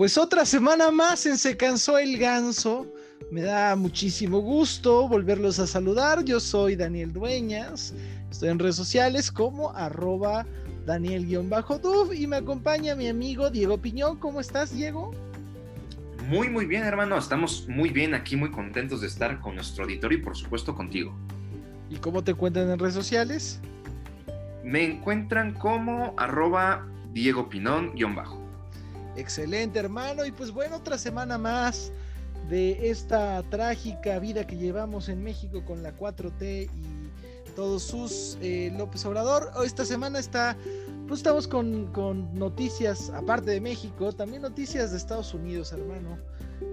[0.00, 2.86] Pues otra semana más en Se Cansó el Ganso.
[3.30, 6.24] Me da muchísimo gusto volverlos a saludar.
[6.24, 7.92] Yo soy Daniel Dueñas.
[8.30, 10.46] Estoy en redes sociales como arroba
[10.86, 14.16] Daniel-Duf y me acompaña mi amigo Diego Piñón.
[14.16, 15.10] ¿Cómo estás, Diego?
[16.30, 17.18] Muy, muy bien, hermano.
[17.18, 21.14] Estamos muy bien aquí, muy contentos de estar con nuestro auditorio y por supuesto contigo.
[21.90, 23.60] ¿Y cómo te encuentran en redes sociales?
[24.64, 28.39] Me encuentran como arroba Diego Pinón-bajo.
[29.20, 30.24] Excelente, hermano.
[30.24, 31.92] Y pues bueno, otra semana más
[32.48, 38.72] de esta trágica vida que llevamos en México con la 4T y todos sus eh,
[38.78, 39.52] López Obrador.
[39.62, 40.56] Esta semana está,
[41.06, 41.92] pues estamos con,
[42.32, 46.18] noticias, aparte de México, también noticias de Estados Unidos, hermano.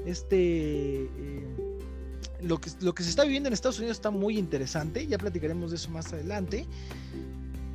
[0.06, 1.48] Este, eh,
[2.42, 5.72] lo, que, lo que se está viviendo en Estados Unidos está muy interesante, ya platicaremos
[5.72, 6.66] de eso más adelante.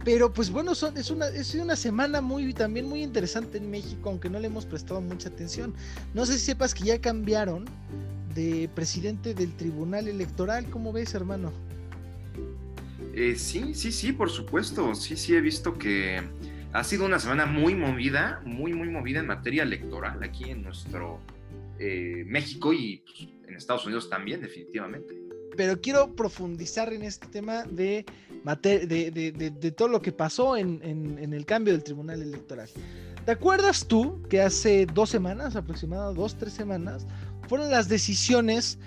[0.04, 4.10] Pero pues bueno, son, es, una, es una semana muy, también muy interesante en México,
[4.10, 5.74] aunque no le hemos prestado mucha atención.
[6.12, 7.66] No sé si sepas que ya cambiaron
[8.34, 10.68] de presidente del Tribunal Electoral.
[10.70, 11.52] ¿Cómo ves, hermano?
[13.14, 14.94] Eh, sí, sí, sí, por supuesto.
[14.94, 16.20] Sí, sí, he visto que
[16.72, 21.20] ha sido una semana muy movida, muy, muy movida en materia electoral aquí en nuestro
[21.78, 25.22] eh, México y pues, en Estados Unidos también, definitivamente
[25.56, 28.04] pero quiero profundizar en este tema de,
[28.44, 30.82] de, todo lo que pasó en,
[31.32, 32.68] el cambio del Tribunal Electoral.
[33.24, 37.06] ¿Te acuerdas tú que hace dos semanas, aproximadamente dos, tres semanas,
[37.48, 38.78] fueron las decisiones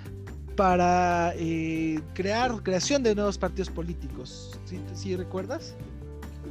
[0.57, 4.59] para eh, crear creación de nuevos partidos políticos?
[4.65, 5.75] ¿Sí, ¿Sí recuerdas?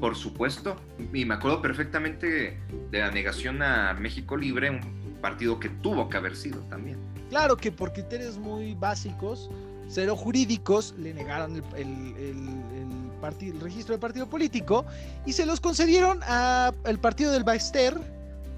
[0.00, 0.77] Por supuesto,
[1.12, 2.58] y me acuerdo perfectamente
[2.91, 4.80] de la negación a México Libre, un
[5.20, 6.98] partido que tuvo que haber sido también.
[7.30, 9.50] Claro que por criterios muy básicos,
[9.88, 14.84] cero jurídicos, le negaron el, registro de partido político
[15.24, 17.98] y se los concedieron al partido del Baester,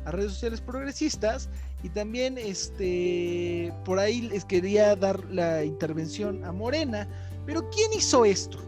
[0.05, 1.49] a redes sociales progresistas,
[1.83, 7.07] y también este por ahí les quería dar la intervención a Morena.
[7.45, 8.59] Pero ¿quién hizo esto?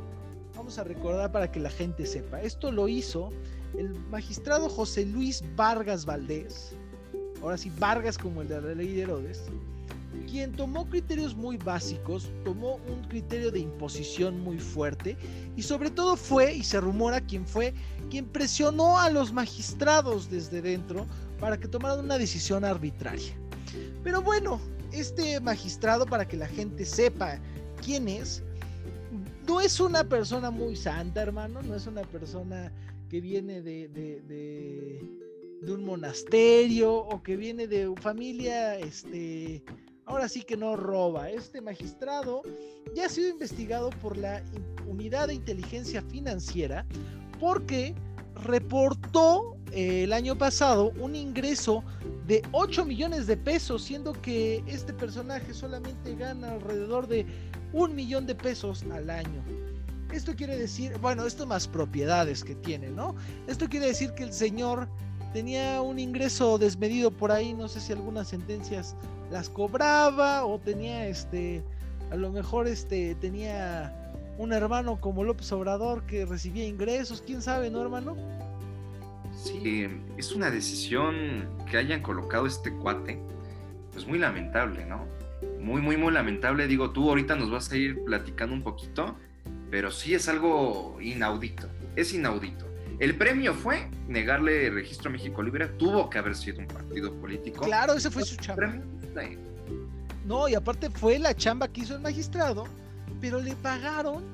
[0.54, 2.40] Vamos a recordar para que la gente sepa.
[2.42, 3.30] Esto lo hizo
[3.76, 6.76] el magistrado José Luis Vargas Valdés,
[7.42, 9.42] ahora sí Vargas como el de la ley de Herodes,
[10.26, 15.16] quien tomó criterios muy básicos, tomó un criterio de imposición muy fuerte
[15.56, 17.74] y sobre todo fue, y se rumora quien fue,
[18.10, 21.06] quien presionó a los magistrados desde dentro
[21.40, 23.34] para que tomaran una decisión arbitraria.
[24.02, 24.60] Pero bueno,
[24.92, 27.38] este magistrado, para que la gente sepa
[27.84, 28.42] quién es,
[29.46, 32.72] no es una persona muy santa, hermano, no es una persona
[33.08, 34.20] que viene de, de,
[35.62, 39.62] de, un monasterio o que viene de familia este,
[40.08, 41.30] ahora sí que no roba.
[41.30, 42.42] Este magistrado
[42.94, 44.42] ya ha sido investigado por la
[44.86, 46.84] Unidad de Inteligencia Financiera
[47.38, 47.94] porque
[48.42, 51.84] reportó eh, el año pasado un ingreso
[52.26, 57.26] de 8 millones de pesos, siendo que este personaje solamente gana alrededor de
[57.72, 59.42] un millón de pesos al año.
[60.12, 63.14] Esto quiere decir, bueno, esto más propiedades que tiene, ¿no?
[63.46, 64.88] Esto quiere decir que el señor
[65.32, 68.96] tenía un ingreso desmedido por ahí, no sé si algunas sentencias
[69.30, 71.62] las cobraba o tenía este,
[72.10, 73.94] a lo mejor este, tenía
[74.38, 78.16] un hermano como López Obrador que recibía ingresos, quién sabe, ¿no, hermano?
[79.36, 83.20] Sí, es una decisión que hayan colocado este cuate,
[83.92, 85.06] pues muy lamentable, ¿no?
[85.60, 86.66] Muy, muy, muy lamentable.
[86.66, 89.16] Digo, tú ahorita nos vas a ir platicando un poquito,
[89.70, 92.67] pero sí es algo inaudito, es inaudito.
[92.98, 97.64] El premio fue negarle registro a México Libre, tuvo que haber sido un partido político.
[97.64, 98.74] Claro, ese fue su chamba.
[100.26, 102.66] No, y aparte fue la chamba que hizo el magistrado,
[103.20, 104.24] pero le pagaron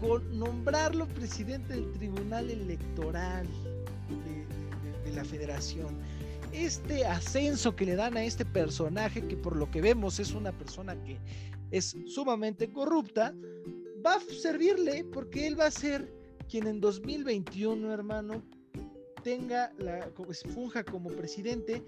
[0.00, 3.46] con nombrarlo presidente del Tribunal Electoral
[5.04, 5.94] de, la Federación.
[6.50, 10.50] Este ascenso que le dan a este personaje, que por lo que vemos es una
[10.50, 11.18] persona que
[11.70, 13.34] es sumamente corrupta,
[14.04, 16.23] va a servirle porque él va a ser
[16.54, 18.40] quien en 2021, hermano,
[19.24, 20.08] tenga la,
[20.54, 21.82] funja como presidente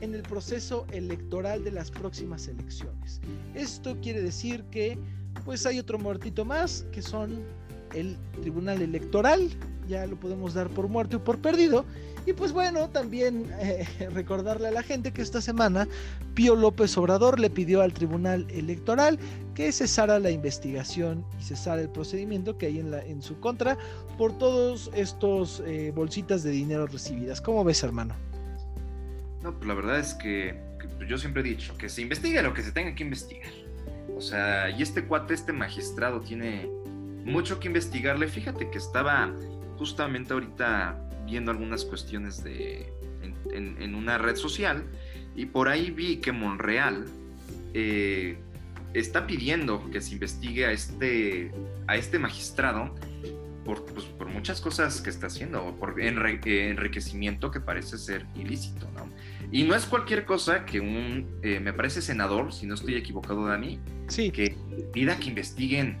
[0.00, 3.20] en el proceso electoral de las próximas elecciones.
[3.52, 4.96] Esto quiere decir que
[5.44, 7.44] pues hay otro muertito más que son
[7.94, 9.50] el Tribunal Electoral,
[9.88, 11.84] ya lo podemos dar por muerto y por perdido.
[12.24, 15.88] Y pues bueno, también eh, recordarle a la gente que esta semana
[16.34, 19.18] Pío López Obrador le pidió al Tribunal Electoral
[19.54, 23.76] que cesara la investigación y cesara el procedimiento que hay en, la, en su contra
[24.18, 27.40] por todos estos eh, bolsitas de dinero recibidas.
[27.40, 28.14] ¿Cómo ves, hermano?
[29.42, 30.54] No, pues la verdad es que,
[31.08, 33.50] yo siempre he dicho que se investigue lo que se tenga que investigar.
[34.16, 36.70] O sea, y este cuate, este magistrado tiene
[37.24, 38.28] mucho que investigarle.
[38.28, 39.32] Fíjate que estaba
[39.78, 42.92] justamente ahorita viendo algunas cuestiones de,
[43.52, 44.84] en, una red social
[45.34, 47.06] Y por ahí vi que Monreal
[47.74, 48.38] eh,
[48.94, 51.50] está pidiendo que se investigue a este,
[51.86, 52.94] a este magistrado
[53.64, 59.08] por, pues, por muchas cosas que está haciendo, por enriquecimiento que parece ser ilícito, ¿no?
[59.52, 63.46] Y no es cualquier cosa que un, eh, me parece senador, si no estoy equivocado,
[63.46, 63.78] Dani,
[64.08, 64.30] sí.
[64.30, 64.56] que
[64.92, 65.98] pida que investiguen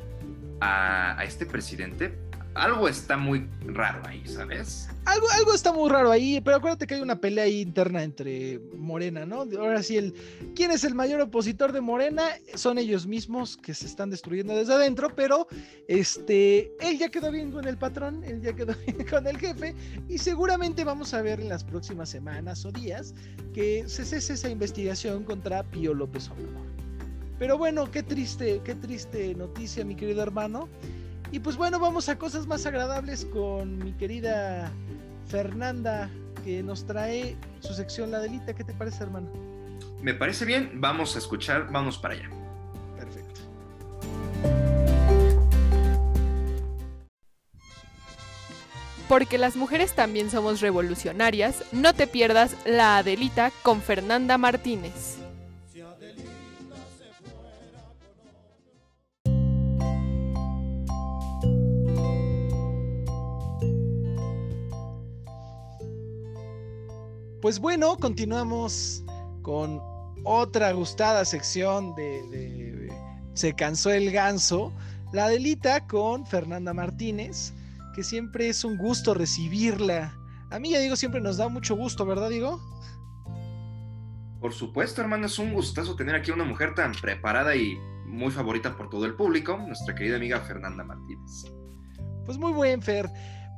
[0.62, 2.16] a, este presidente
[2.54, 4.86] algo está muy raro ahí, ¿sabes?
[5.06, 8.60] Algo, algo está muy raro ahí, pero acuérdate que hay una pelea ahí interna entre
[8.76, 9.46] Morena, ¿no?
[9.58, 10.12] Ahora sí, el,
[10.54, 12.24] ¿quién es el mayor opositor de Morena?
[12.54, 15.46] Son ellos mismos que se están destruyendo desde adentro, pero
[15.88, 19.74] este, él ya quedó bien con el patrón, él ya quedó bien con el jefe,
[20.06, 23.14] y seguramente vamos a ver en las próximas semanas o días
[23.54, 26.71] que se cese esa investigación contra Pío López Obrador.
[27.42, 30.68] Pero bueno, qué triste, qué triste noticia, mi querido hermano.
[31.32, 34.70] Y pues bueno, vamos a cosas más agradables con mi querida
[35.26, 36.08] Fernanda,
[36.44, 38.54] que nos trae su sección La Delita.
[38.54, 39.28] ¿Qué te parece, hermano?
[40.00, 42.30] Me parece bien, vamos a escuchar, vamos para allá.
[42.96, 43.40] Perfecto.
[49.08, 55.18] Porque las mujeres también somos revolucionarias, no te pierdas La Adelita con Fernanda Martínez.
[67.42, 69.02] Pues bueno, continuamos
[69.42, 69.80] con
[70.22, 72.88] otra gustada sección de,
[73.34, 74.72] Se cansó el ganso,
[75.12, 77.52] la delita con Fernanda Martínez,
[77.96, 80.16] que siempre es un gusto recibirla.
[80.52, 82.60] A mí ya digo, siempre nos da mucho gusto, ¿verdad, digo?
[84.40, 88.30] Por supuesto, hermano, es un gustazo tener aquí a una mujer tan preparada y muy
[88.30, 91.52] favorita por todo el público, nuestra querida amiga Fernanda Martínez.
[92.24, 93.10] Pues muy buen, Fer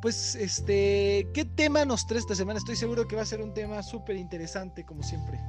[0.05, 2.59] pues, este, ¿qué tema nos trae esta semana?
[2.59, 5.41] Estoy seguro que va a ser un tema súper interesante, como siempre.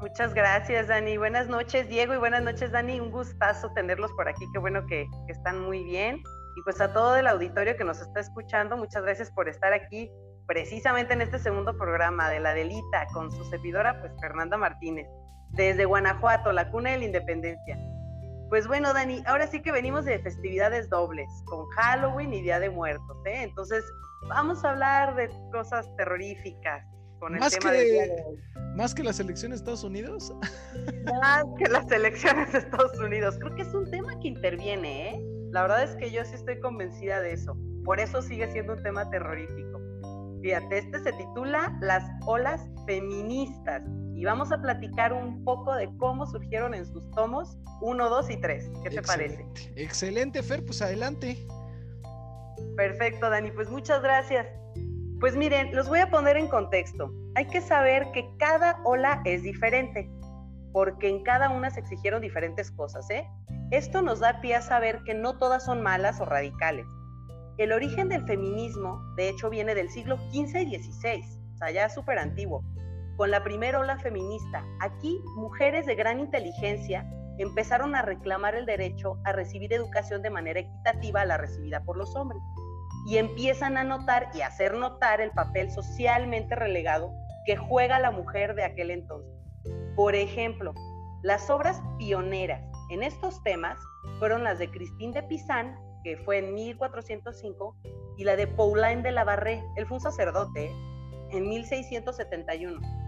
[0.00, 1.18] Muchas gracias, Dani.
[1.18, 3.00] Buenas noches, Diego, y buenas noches, Dani.
[3.00, 4.46] Un gustazo tenerlos por aquí.
[4.54, 6.16] Qué bueno que, están muy bien.
[6.56, 10.10] Y pues a todo el auditorio que nos está escuchando, muchas gracias por estar aquí
[10.46, 15.06] precisamente en este segundo programa de La Delita con su servidora, pues Fernanda Martínez,
[15.50, 17.78] desde Guanajuato, la cuna de la independencia.
[18.52, 22.68] Pues bueno, Dani, ahora sí que venimos de festividades dobles, con Halloween y Día de
[22.68, 23.44] Muertos, ¿eh?
[23.44, 23.82] Entonces,
[24.28, 26.86] vamos a hablar de cosas terroríficas
[27.18, 28.24] con el más tema que, de
[28.76, 30.34] ¿Más que las elecciones de Estados Unidos?
[31.22, 33.38] Más que las elecciones de Estados Unidos.
[33.38, 35.22] Creo que es un tema que interviene, ¿eh?
[35.50, 37.56] La verdad es que yo sí estoy convencida de eso.
[37.86, 39.80] Por eso sigue siendo un tema terrorífico.
[40.42, 43.82] Fíjate, este se titula Las olas feministas
[44.14, 48.36] y vamos a platicar un poco de cómo surgieron en sus tomos 1, 2 y
[48.40, 48.70] 3.
[48.82, 49.46] ¿Qué te parece?
[49.76, 51.46] Excelente, Fer, pues adelante.
[52.76, 54.46] Perfecto, Dani, pues muchas gracias.
[55.20, 57.12] Pues miren, los voy a poner en contexto.
[57.36, 60.10] Hay que saber que cada ola es diferente,
[60.72, 63.26] porque en cada una se exigieron diferentes cosas, ¿eh?
[63.70, 66.86] Esto nos da pie a saber que no todas son malas o radicales.
[67.58, 71.22] El origen del feminismo, de hecho, viene del siglo XV y XVI,
[71.54, 72.64] o sea, ya súper antiguo
[73.16, 74.64] con la primera ola feminista.
[74.80, 77.08] Aquí, mujeres de gran inteligencia
[77.38, 81.96] empezaron a reclamar el derecho a recibir educación de manera equitativa a la recibida por
[81.96, 82.40] los hombres
[83.06, 87.12] y empiezan a notar y hacer notar el papel socialmente relegado
[87.46, 89.32] que juega la mujer de aquel entonces.
[89.96, 90.72] Por ejemplo,
[91.22, 93.78] las obras pioneras en estos temas
[94.18, 97.76] fueron las de Christine de Pizan, que fue en 1405,
[98.18, 100.70] y la de Pauline de la Barré, él fue un sacerdote,
[101.30, 103.02] en 1671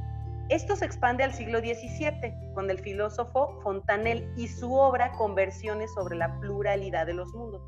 [0.50, 6.16] esto se expande al siglo XVII con el filósofo Fontanel y su obra Conversiones sobre
[6.16, 7.62] la pluralidad de los mundos.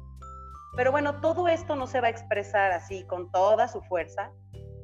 [0.77, 4.31] Pero bueno, todo esto no se va a expresar así con toda su fuerza,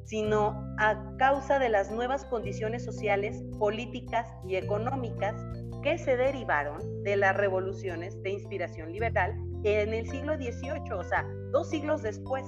[0.05, 5.35] sino a causa de las nuevas condiciones sociales, políticas y económicas
[5.83, 11.25] que se derivaron de las revoluciones de inspiración liberal en el siglo XVIII, o sea,
[11.51, 12.43] dos siglos después.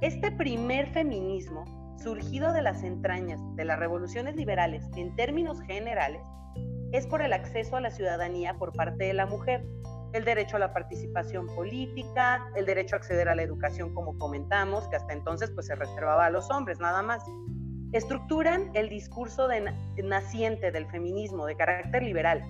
[0.00, 1.64] Este primer feminismo
[2.02, 6.22] surgido de las entrañas de las revoluciones liberales en términos generales,
[6.92, 9.64] es por el acceso a la ciudadanía por parte de la mujer,
[10.12, 14.88] el derecho a la participación política, el derecho a acceder a la educación, como comentamos,
[14.88, 17.22] que hasta entonces pues se reservaba a los hombres nada más.
[17.92, 19.48] Estructuran el discurso
[20.02, 22.42] naciente del feminismo de carácter liberal.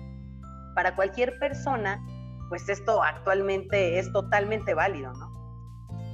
[0.75, 2.03] Para cualquier persona,
[2.51, 5.31] pues esto actualmente es totalmente válido, ¿no?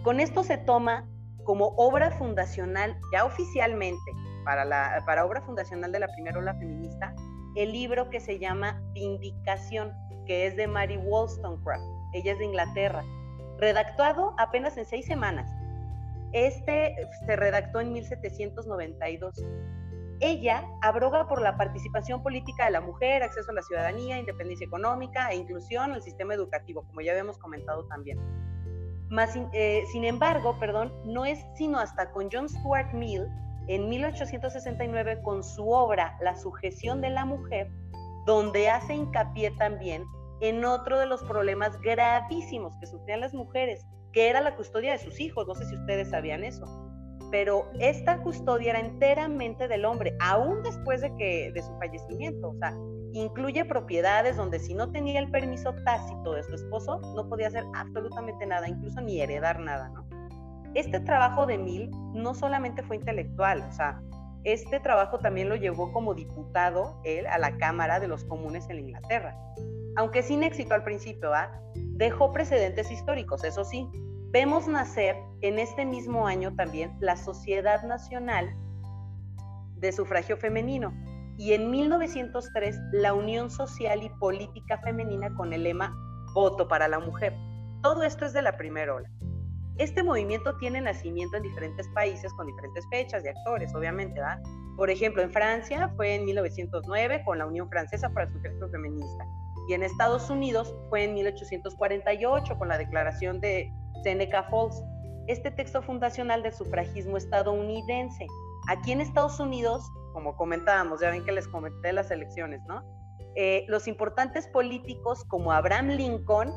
[0.04, 1.10] Con esto se toma
[1.46, 4.12] como obra fundacional, ya oficialmente,
[4.46, 7.16] para, la, para obra fundacional de la primera ola feminista,
[7.56, 9.92] el libro que se llama Vindicación,
[10.28, 11.84] que es de Mary Wollstonecraft.
[12.14, 13.04] Ella es de Inglaterra.
[13.58, 15.50] Redactado apenas en seis semanas.
[16.34, 19.44] Este se redactó en 1792.
[20.20, 25.30] Ella abroga por la participación política de la mujer, acceso a la ciudadanía, independencia económica
[25.30, 28.20] e inclusión al sistema educativo, como ya habíamos comentado también.
[29.54, 33.28] Eh, sin embargo, perdón, no es sino hasta con John Stuart Mill
[33.68, 37.70] en 1869 con su obra La sujeción de la mujer,
[38.26, 40.04] donde hace hincapié también
[40.42, 44.98] en otro de los problemas gravísimos que sufrían las mujeres, que era la custodia de
[44.98, 45.48] sus hijos.
[45.48, 46.87] No sé si ustedes sabían eso
[47.32, 52.50] pero esta custodia era enteramente del hombre, aún después de, que, de su fallecimiento.
[52.50, 52.74] O sea,
[53.14, 57.66] incluye propiedades donde si no tenía el permiso tácito de su esposo, no podía hacer
[57.76, 60.08] absolutamente nada, incluso ni heredar nada, ¿no?
[60.74, 64.02] Este trabajo de Mill no solamente fue intelectual, o sea,
[64.44, 68.80] este trabajo también lo llevó como diputado él a la Cámara de los Comunes en
[68.80, 69.36] Inglaterra.
[69.96, 71.52] Aunque sin éxito al principio, ¿ah?
[71.74, 73.90] dejó precedentes históricos, eso sí,
[74.32, 78.54] Vemos nacer en este mismo año también la Sociedad Nacional
[79.76, 80.94] de Sufragio Femenino
[81.38, 85.96] y en 1903 la Unión Social y Política Femenina con el lema
[86.34, 87.34] Voto para la Mujer.
[87.82, 89.10] Todo esto es de la primera ola.
[89.78, 94.42] Este movimiento tiene nacimiento en diferentes países con diferentes fechas y actores, obviamente, ¿verdad?
[94.76, 99.24] Por ejemplo, en Francia fue en 1909 con la Unión Francesa para el Sufragio Feminista
[99.70, 103.72] y en Estados Unidos fue en 1848 con la Declaración de
[104.04, 104.82] Seneca Falls,
[105.28, 108.28] este texto fundacional del sufragismo estadounidense.
[108.70, 112.84] Aquí en Estados Unidos, como comentábamos, ya ven que les comenté las elecciones, ¿no?
[113.36, 116.52] Eh, los importantes políticos como Abraham Lincoln,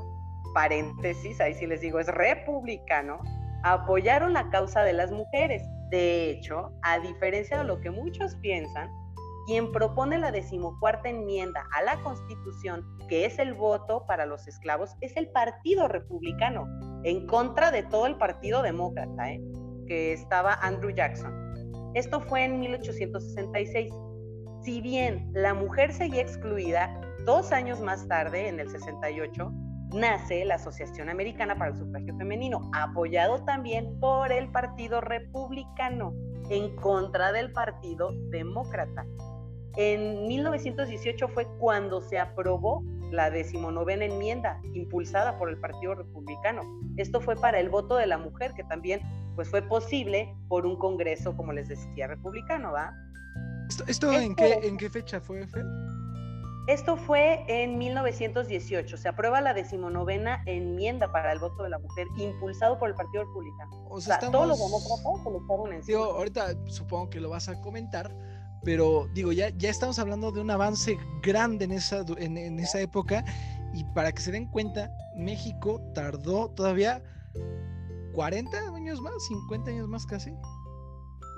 [0.55, 3.21] paréntesis, ahí sí les digo, es republicano,
[3.63, 5.63] apoyaron la causa de las mujeres.
[5.91, 8.89] De hecho, a diferencia de lo que muchos piensan,
[9.51, 14.95] quien propone la decimocuarta enmienda a la Constitución, que es el voto para los esclavos,
[15.01, 16.69] es el Partido Republicano,
[17.03, 19.43] en contra de todo el Partido Demócrata, ¿eh?
[19.89, 21.91] que estaba Andrew Jackson.
[21.95, 23.93] Esto fue en 1866.
[24.63, 29.53] Si bien la mujer seguía excluida, dos años más tarde, en el 68,
[29.93, 36.15] nace la Asociación Americana para el Sufragio Femenino, apoyado también por el Partido Republicano,
[36.51, 39.05] en contra del Partido Demócrata.
[39.77, 46.63] En 1918 fue cuando se aprobó la decimonovena enmienda impulsada por el Partido Republicano.
[46.97, 49.01] Esto fue para el voto de la mujer, que también
[49.37, 52.93] pues, fue posible por un Congreso, como les decía, republicano, ¿va?
[53.87, 55.65] ¿Esto, en, qué, en qué fecha fue, Fer?
[56.67, 58.97] Esto fue en 1918.
[58.97, 63.25] Se aprueba la decimonovena enmienda para el voto de la mujer, impulsado por el Partido
[63.25, 63.87] Republicano.
[63.89, 65.99] O sea, todos los demócratas se lo echaron encima.
[65.99, 68.15] ahorita supongo que lo vas a comentar,
[68.65, 73.25] pero digo, ya, ya estamos hablando de un avance grande en esa, en, esa época
[73.73, 77.03] y para que se den cuenta, México tardó todavía
[78.13, 80.33] 40 años más, 50 años más casi.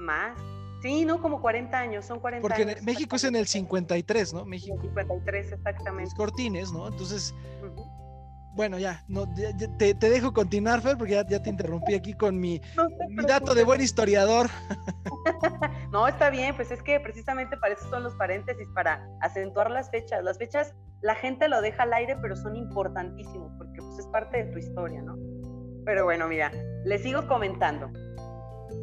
[0.00, 0.38] Más.
[0.82, 2.82] Sí, no, como 40 años, son 40 Porque años.
[2.82, 4.44] México es en el 53, ¿no?
[4.44, 4.76] México.
[4.80, 6.10] 53, exactamente.
[6.10, 6.88] Los cortines, ¿no?
[6.88, 7.32] Entonces,
[8.54, 9.26] bueno, ya, no,
[9.78, 12.60] te, dejo continuar, Fer, porque ya, te interrumpí aquí con mi,
[13.08, 14.50] mi dato de buen historiador.
[15.92, 19.90] no, está bien, pues es que precisamente para eso son los paréntesis, para acentuar las
[19.90, 20.25] fechas.
[20.25, 24.44] Las fechas, la gente lo deja al aire, pero son importantísimos, porque pues es parte
[24.44, 25.16] de tu historia, ¿no?
[25.84, 26.50] Pero bueno, mira,
[26.84, 27.90] les sigo comentando.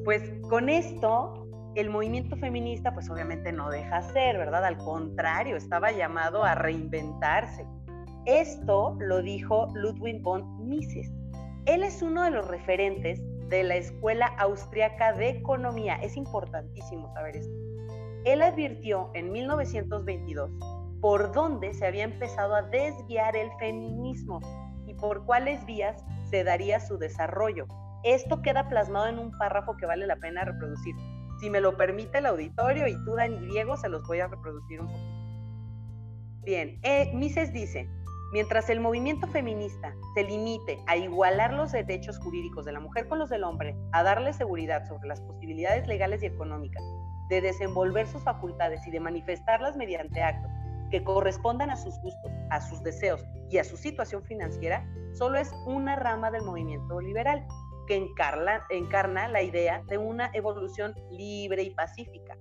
[0.06, 4.64] Pues con esto, el movimiento feminista, pues obviamente no deja ser, ¿verdad?
[4.64, 7.66] Al contrario, estaba llamado a reinventarse
[8.26, 11.12] esto lo dijo Ludwig von Mises.
[11.66, 15.96] Él es uno de los referentes de la Escuela Austriaca de Economía.
[15.96, 17.54] Es importantísimo saber esto.
[18.26, 20.52] Él advirtió en 1922
[21.02, 24.40] por dónde se había empezado a desviar el feminismo
[24.86, 27.68] y por cuáles vías se daría su desarrollo.
[28.04, 30.96] Esto queda plasmado en un párrafo que vale la pena reproducir.
[31.40, 34.82] Si me lo permite el auditorio y tú, Dani Diego, se los voy a reproducir
[34.82, 35.20] un poquito.
[36.44, 37.90] Bien, eh, Mises dice,
[38.32, 43.18] Mientras el movimiento feminista se limite a igualar los derechos jurídicos de la mujer con
[43.18, 46.84] los del hombre, a darle seguridad sobre las posibilidades legales y económicas
[47.30, 50.52] de desenvolver sus facultades y de manifestarlas mediante actos
[50.92, 55.52] que correspondan a sus gustos, a sus deseos y a su situación financiera, solo es
[55.66, 57.46] una rama del movimiento liberal
[57.88, 62.38] que encarna, encarna la idea de una evolución libre y pacífica.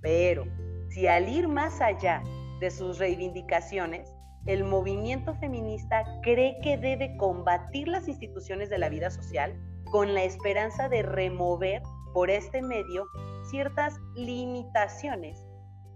[0.00, 0.44] Pero
[0.90, 2.22] si al ir más allá
[2.60, 4.12] de sus reivindicaciones,
[4.46, 9.54] el movimiento feminista cree que debe combatir las instituciones de la vida social
[9.90, 11.82] con la esperanza de remover
[12.14, 13.06] por este medio
[13.50, 15.46] ciertas limitaciones,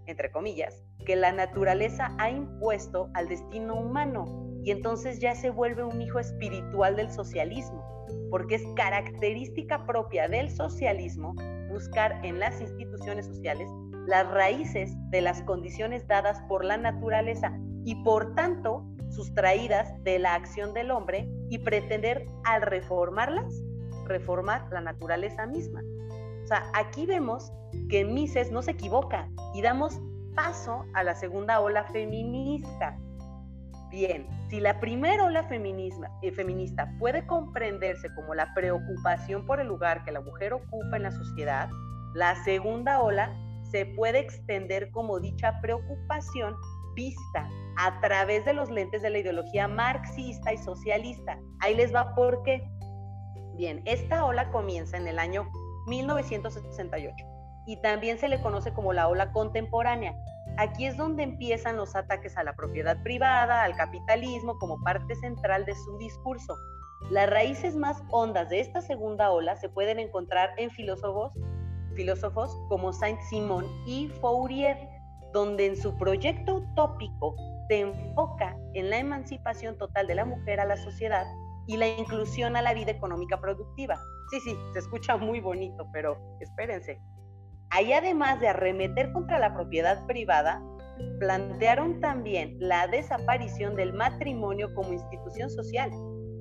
[0.05, 4.25] entre comillas, que la naturaleza ha impuesto al destino humano.
[4.63, 7.83] Y entonces ya se vuelve un hijo espiritual del socialismo,
[8.31, 11.35] porque es característica propia del socialismo
[11.69, 13.69] buscar en las instituciones sociales
[14.05, 20.33] las raíces de las condiciones dadas por la naturaleza y por tanto sustraídas de la
[20.35, 23.63] acción del hombre y pretender al reformarlas,
[24.05, 25.81] reformar la naturaleza misma.
[26.43, 27.51] O sea, aquí vemos
[27.89, 29.99] que Mises no se equivoca y damos
[30.35, 32.97] paso a la segunda ola feminista.
[33.89, 40.03] Bien, si la primera ola eh, feminista puede comprenderse como la preocupación por el lugar
[40.03, 41.69] que la mujer ocupa en la sociedad,
[42.15, 43.31] la segunda ola
[43.69, 46.55] se puede extender como dicha preocupación
[46.95, 51.39] vista a través de los lentes de la ideología marxista y socialista.
[51.59, 52.63] Ahí les va por qué.
[53.55, 55.49] Bien, esta ola comienza en el año
[55.87, 57.15] 1968
[57.65, 60.15] y también se le conoce como la ola contemporánea.
[60.57, 65.65] Aquí es donde empiezan los ataques a la propiedad privada, al capitalismo como parte central
[65.65, 66.57] de su discurso.
[67.09, 71.33] Las raíces más hondas de esta segunda ola se pueden encontrar en filósofos,
[71.95, 74.77] filósofos como Saint-Simon y Fourier,
[75.33, 77.35] donde en su proyecto utópico
[77.67, 81.25] se enfoca en la emancipación total de la mujer a la sociedad
[81.67, 83.99] y la inclusión a la vida económica productiva.
[84.31, 86.99] Sí, sí, se escucha muy bonito, pero espérense.
[87.69, 90.61] Ahí además de arremeter contra la propiedad privada,
[91.19, 95.89] plantearon también la desaparición del matrimonio como institución social.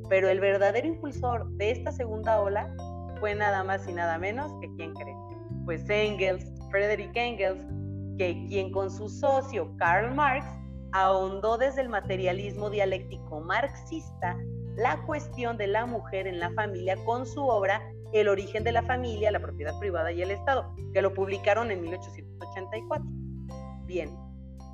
[0.08, 2.74] Pero el verdadero impulsor de esta segunda ola
[3.20, 5.16] fue nada más y nada menos que quién cree.
[5.64, 7.64] Pues Engels, Frederick Engels,
[8.18, 10.46] que quien con su socio Karl Marx
[10.92, 14.36] ahondó desde el materialismo dialéctico marxista
[14.76, 17.80] la cuestión de la mujer en la familia con su obra
[18.12, 21.80] El origen de la familia, la propiedad privada y el Estado, que lo publicaron en
[21.80, 23.06] 1884.
[23.86, 24.14] Bien,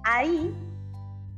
[0.05, 0.53] ahí,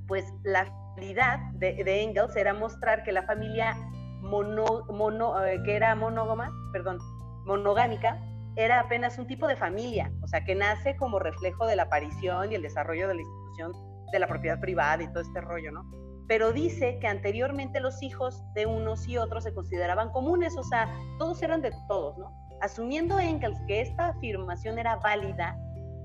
[0.06, 0.64] pues la
[0.94, 3.76] finalidad de, Engels era mostrar que la familia
[4.22, 6.98] eh, que era monógama, perdón,
[7.44, 8.18] monogámica,
[8.56, 12.50] era apenas un tipo de familia, o sea, que nace como reflejo de la aparición
[12.50, 13.72] y el desarrollo de la institución
[14.12, 15.84] de la propiedad privada y todo este rollo, ¿no?
[16.26, 20.88] Pero dice que anteriormente los hijos de unos y otros se consideraban comunes, o sea,
[21.18, 22.32] todos eran de todos, ¿no?
[22.60, 25.56] Asumiendo Engels que esta afirmación era válida,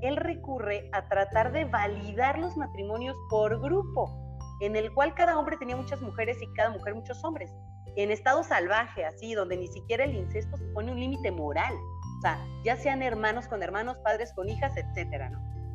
[0.02, 5.58] él recurre a tratar de validar los matrimonios por grupo, en el cual cada hombre
[5.58, 7.52] tenía muchas mujeres y cada mujer muchos hombres,
[7.96, 11.74] en estado salvaje, así, donde ni siquiera el incesto supone un límite moral
[12.64, 15.32] ya sean hermanos con hermanos, padres con hijas, etcétera.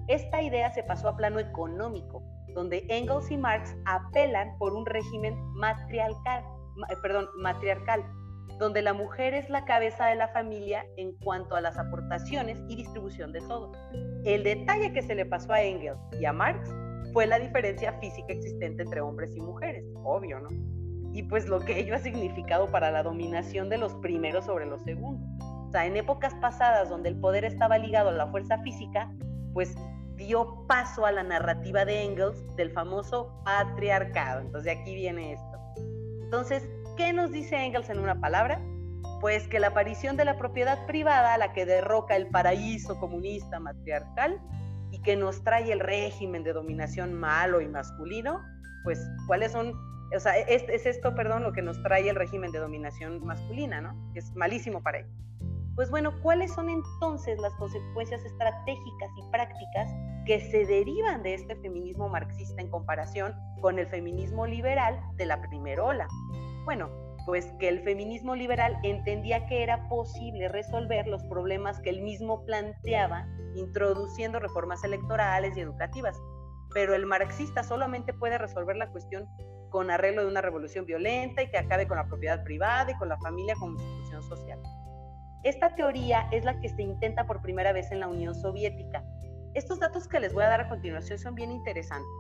[0.08, 2.22] Esta idea se pasó a plano económico,
[2.54, 6.42] donde Engels y Marx apelan por un régimen matriarcal,
[6.88, 8.04] eh, perdón, matriarcal,
[8.58, 12.76] donde la mujer es la cabeza de la familia en cuanto a las aportaciones y
[12.76, 13.72] distribución de todo.
[14.24, 16.68] El detalle que se le pasó a Engels y a Marx
[17.12, 20.48] fue la diferencia física existente entre hombres y mujeres, obvio, ¿no?
[21.12, 24.82] Y pues lo que ello ha significado para la dominación de los primeros sobre los
[24.82, 25.39] segundos.
[25.70, 29.09] O sea, en épocas pasadas donde el poder estaba ligado a la fuerza física,
[29.52, 29.76] pues
[30.16, 34.40] dio paso a la narrativa de Engels del famoso patriarcado.
[34.40, 35.61] Entonces, aquí viene esto.
[36.24, 38.61] Entonces, ¿qué nos dice Engels en una palabra?
[39.20, 44.40] Pues que la aparición de la propiedad privada, la que derroca el paraíso comunista matriarcal
[44.90, 48.40] y que nos trae el régimen de dominación malo y masculino,
[48.83, 49.72] pues, ¿cuáles son?
[50.16, 53.80] O sea, es, es esto, perdón, lo que nos trae el régimen de dominación masculina,
[53.80, 54.11] ¿no?
[54.16, 55.29] Es malísimo para ellos.
[55.80, 59.88] Pues bueno, ¿cuáles son entonces las consecuencias estratégicas y prácticas
[60.26, 65.40] que se derivan de este feminismo marxista en comparación con el feminismo liberal de la
[65.40, 66.06] primera ola?
[66.66, 66.90] Bueno,
[67.24, 72.44] pues que el feminismo liberal entendía que era posible resolver los problemas que él mismo
[72.44, 76.20] planteaba introduciendo reformas electorales y educativas,
[76.74, 79.26] pero el marxista solamente puede resolver la cuestión
[79.70, 83.08] con arreglo de una revolución violenta y que acabe con la propiedad privada y con
[83.08, 84.60] la familia como institución social.
[85.42, 89.03] Esta teoría es la que se intenta por primera vez en la Unión Soviética.
[89.55, 92.11] Estos datos que les voy a dar a continuación son bien interesantes.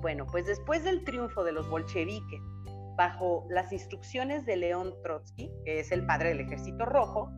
[0.00, 2.40] Bueno, pues después del triunfo de los bolcheviques,
[2.96, 7.30] bajo las instrucciones de León Trotsky, que es el padre del Ejército Rojo,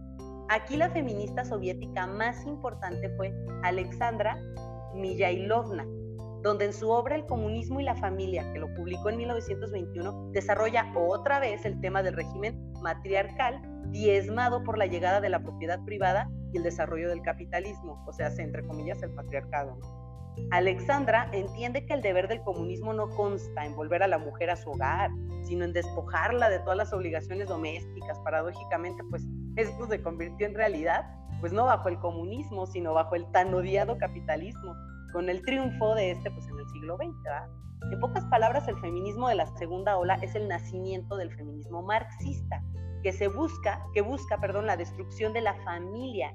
[0.51, 4.37] aquí la feminista soviética más importante fue Alexandra
[4.95, 5.87] Millailovna,
[6.43, 10.93] donde en su obra El comunismo y la familia, que lo publicó en 1921, desarrolla
[10.97, 16.29] otra vez el tema del régimen matriarcal diezmado por la llegada de la propiedad privada
[16.53, 19.79] y el desarrollo del capitalismo, o sea, entre comillas, el patriarcado.
[20.51, 24.57] Alexandra entiende que el deber del comunismo no consta en volver a la mujer a
[24.57, 25.11] su hogar,
[25.43, 28.19] sino en despojarla de todas las obligaciones domésticas.
[28.21, 29.23] Paradójicamente, pues
[29.57, 31.05] esto se convirtió en realidad,
[31.41, 34.75] pues no bajo el comunismo, sino bajo el tan odiado capitalismo,
[35.13, 37.93] con el triunfo de este pues en el siglo XX.
[37.93, 42.63] En pocas palabras, el feminismo de la segunda ola es el nacimiento del feminismo marxista,
[43.03, 46.33] que se busca, que busca, perdón, la destrucción de la familia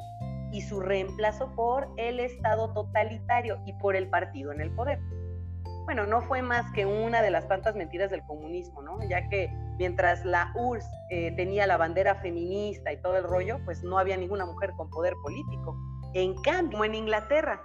[0.51, 4.99] y su reemplazo por el Estado totalitario y por el partido en el poder.
[5.85, 8.99] Bueno, no fue más que una de las tantas mentiras del comunismo, ¿no?
[9.07, 13.83] Ya que mientras la URSS eh, tenía la bandera feminista y todo el rollo, pues
[13.83, 15.77] no había ninguna mujer con poder político.
[16.13, 17.61] En cambio, en Inglaterra,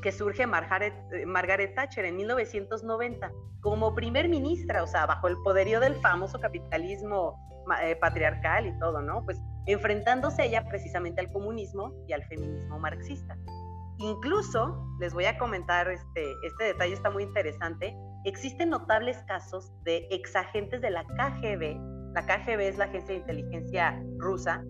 [0.00, 5.36] que surge Margaret, eh, Margaret, Thatcher en 1990 como primer ministra, o sea, bajo el
[5.42, 7.38] poderío del famoso capitalismo
[7.82, 9.24] eh, patriarcal y todo, ¿no?
[9.24, 13.36] Pues enfrentándose ella precisamente al comunismo y al feminismo marxista.
[13.98, 20.08] Incluso, les voy a comentar, este, este detalle está muy interesante, existen notables casos de
[20.10, 21.78] exagentes de la KGB,
[22.14, 24.64] la KGB es la agencia de inteligencia rusa,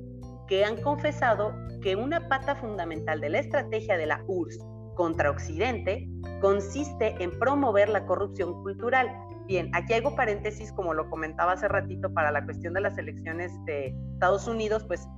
[0.49, 4.70] que han confesado que una pata fundamental de la estrategia de la URSS
[5.01, 6.07] contra Occidente
[6.43, 9.11] consiste en promover la corrupción cultural.
[9.47, 13.51] Bien, aquí hago paréntesis, como lo comentaba hace ratito, para la cuestión de las elecciones
[13.65, 15.09] de Estados Unidos, pues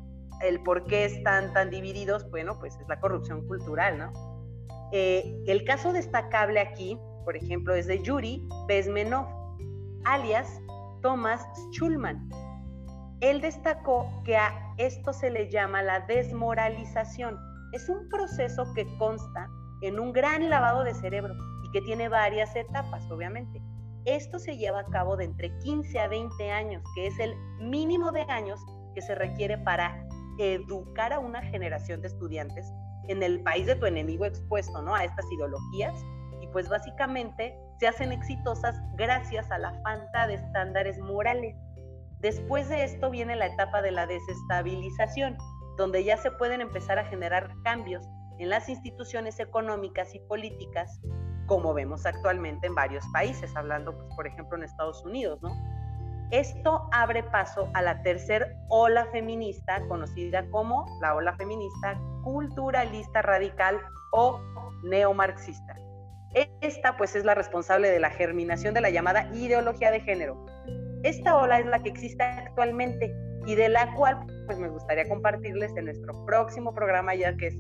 [0.41, 4.13] el por qué están tan divididos, bueno, pues es la corrupción cultural, ¿no?
[4.93, 9.27] Eh, el caso destacable aquí, por ejemplo, es de Yuri Bezmenov,
[10.05, 10.61] alias
[11.01, 12.31] Thomas Schulman.
[13.21, 17.37] Él destacó que a esto se le llama la desmoralización.
[17.73, 19.51] Es un proceso que consta
[19.83, 23.61] en un gran lavado de cerebro y que tiene varias etapas, obviamente.
[24.05, 28.11] Esto se lleva a cabo de entre 15 a 20 años, que es el mínimo
[28.11, 28.61] de años
[28.95, 30.07] que se requiere para
[30.39, 32.73] educar a una generación de estudiantes
[33.09, 34.95] en el país de tu enemigo expuesto, ¿no?
[34.95, 35.95] A estas ideologías
[36.41, 41.57] y pues básicamente se hacen exitosas gracias a la falta de estándares morales.
[42.21, 45.37] Después de esto viene la etapa de la desestabilización,
[45.77, 48.09] donde ya se pueden empezar a generar cambios
[48.43, 51.01] en las instituciones económicas y políticas,
[51.47, 55.51] como vemos actualmente en varios países, hablando, pues, por ejemplo, en Estados Unidos, ¿no?
[56.33, 63.79] Esto abre paso a la tercer ola feminista, conocida como la ola feminista culturalista radical
[64.13, 64.41] o
[64.83, 65.77] neomarxista.
[66.63, 70.47] Esta pues es la responsable de la germinación de la llamada ideología de género.
[71.03, 73.15] Esta ola es la que existe actualmente
[73.47, 77.55] y de la cual pues me gustaría compartirles en nuestro próximo programa ya que es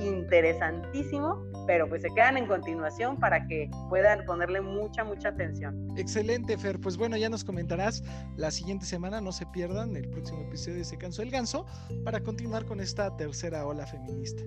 [0.00, 5.88] interesantísimo, pero pues se quedan en continuación para que puedan ponerle mucha, mucha atención.
[5.96, 6.80] Excelente, Fer.
[6.80, 8.02] Pues bueno, ya nos comentarás
[8.36, 11.66] la siguiente semana, no se pierdan el próximo episodio de Se Cansó el Ganso
[12.04, 14.42] para continuar con esta tercera ola feminista.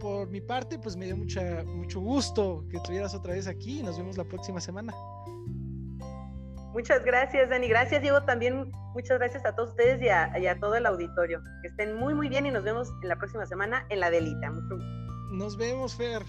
[0.00, 3.82] por mi parte, pues me dio mucha, mucho gusto que estuvieras otra vez aquí y
[3.82, 4.92] nos vemos la próxima semana.
[6.74, 7.68] Muchas gracias, Dani.
[7.68, 8.24] Gracias, Diego.
[8.24, 11.40] También muchas gracias a todos ustedes y a, todo el auditorio.
[11.62, 14.52] Que estén muy, muy bien y nos vemos en la próxima semana en la Delita.
[15.30, 16.22] Nos vemos, Fer.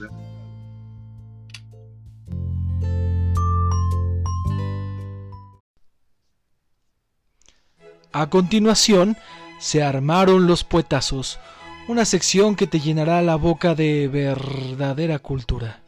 [8.14, 9.18] A continuación,
[9.60, 11.40] se armaron los poetazos,
[11.88, 15.85] una sección que te llenará la boca de verdadera cultura.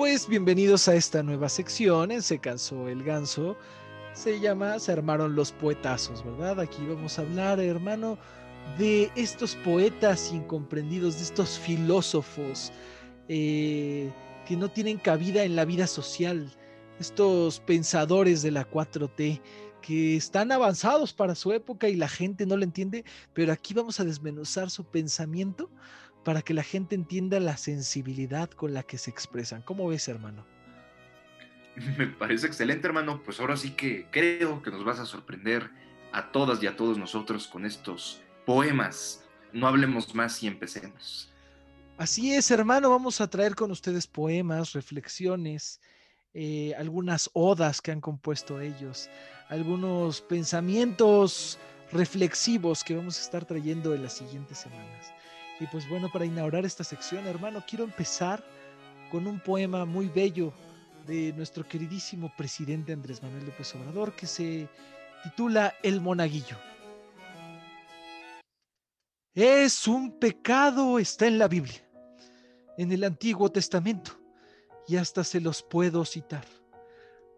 [0.00, 3.58] Pues bienvenidos a esta nueva sección en Se cansó el ganso.
[4.14, 6.58] Se llama Se armaron los poetazos, ¿verdad?
[6.58, 8.16] Aquí vamos a hablar, hermano,
[8.78, 12.72] de estos poetas incomprendidos, de estos filósofos
[13.28, 14.10] eh,
[14.48, 16.50] que no tienen cabida en la vida social,
[16.98, 19.42] estos pensadores de la 4T
[19.82, 24.00] que están avanzados para su época y la gente no lo entiende, pero aquí vamos
[24.00, 25.68] a desmenuzar su pensamiento
[26.24, 29.62] para que la gente entienda la sensibilidad con la que se expresan.
[29.62, 30.44] ¿Cómo ves, hermano?
[31.98, 33.22] Me parece excelente, hermano.
[33.22, 35.70] Pues ahora sí que creo que nos vas a sorprender
[36.12, 39.24] a todas y a todos nosotros con estos poemas.
[39.52, 41.32] No hablemos más y empecemos.
[41.96, 42.90] Así es, hermano.
[42.90, 45.80] Vamos a traer con ustedes poemas, reflexiones,
[46.32, 49.10] eh, algunas odas que han compuesto ellos,
[49.48, 51.58] algunos pensamientos
[51.92, 55.12] reflexivos que vamos a estar trayendo en las siguientes semanas.
[55.60, 58.42] Y pues bueno, para inaugurar esta sección, hermano, quiero empezar
[59.10, 60.54] con un poema muy bello
[61.06, 64.66] de nuestro queridísimo presidente Andrés Manuel López Obrador que se
[65.22, 66.56] titula El Monaguillo.
[69.34, 71.86] Es un pecado, está en la Biblia,
[72.78, 74.12] en el Antiguo Testamento,
[74.88, 76.46] y hasta se los puedo citar.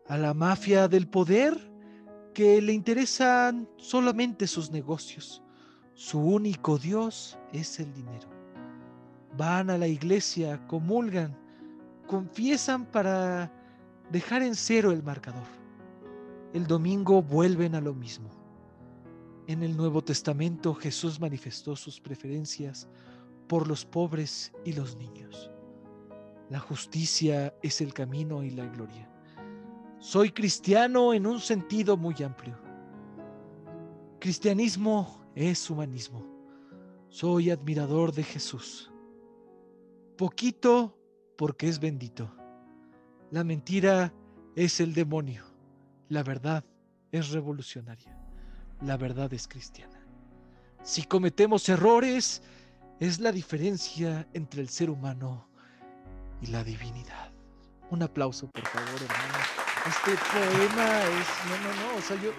[0.07, 1.59] A la mafia del poder
[2.35, 5.43] que le interesan solamente sus negocios
[5.94, 8.28] su único Dios es el dinero.
[9.37, 11.37] Van a la iglesia, comulgan,
[12.07, 13.52] confiesan para
[14.11, 15.46] dejar en cero el marcador.
[16.52, 18.31] El domingo vuelven a lo mismo.
[19.46, 22.88] En el Nuevo Testamento Jesús manifestó sus preferencias
[23.48, 25.50] por los pobres y los niños.
[26.48, 29.09] La justicia es el camino y la gloria.
[29.98, 32.59] Soy cristiano en un sentido muy amplio.
[34.20, 36.27] Cristianismo es humanismo.
[37.09, 38.90] Soy admirador de Jesús.
[40.16, 40.99] Poquito
[41.37, 42.35] porque es bendito.
[43.31, 44.12] La mentira
[44.57, 45.45] es el demonio.
[46.09, 46.64] La verdad
[47.11, 48.18] es revolucionaria.
[48.81, 50.01] La verdad es cristiana.
[50.83, 52.42] Si cometemos errores,
[52.99, 55.49] es la diferencia entre el ser humano
[56.40, 57.33] y la divinidad.
[57.90, 59.38] Un aplauso, por favor, hermano.
[59.87, 61.27] Este poema es.
[61.49, 61.99] No, no, no.
[61.99, 62.31] O sea, yo.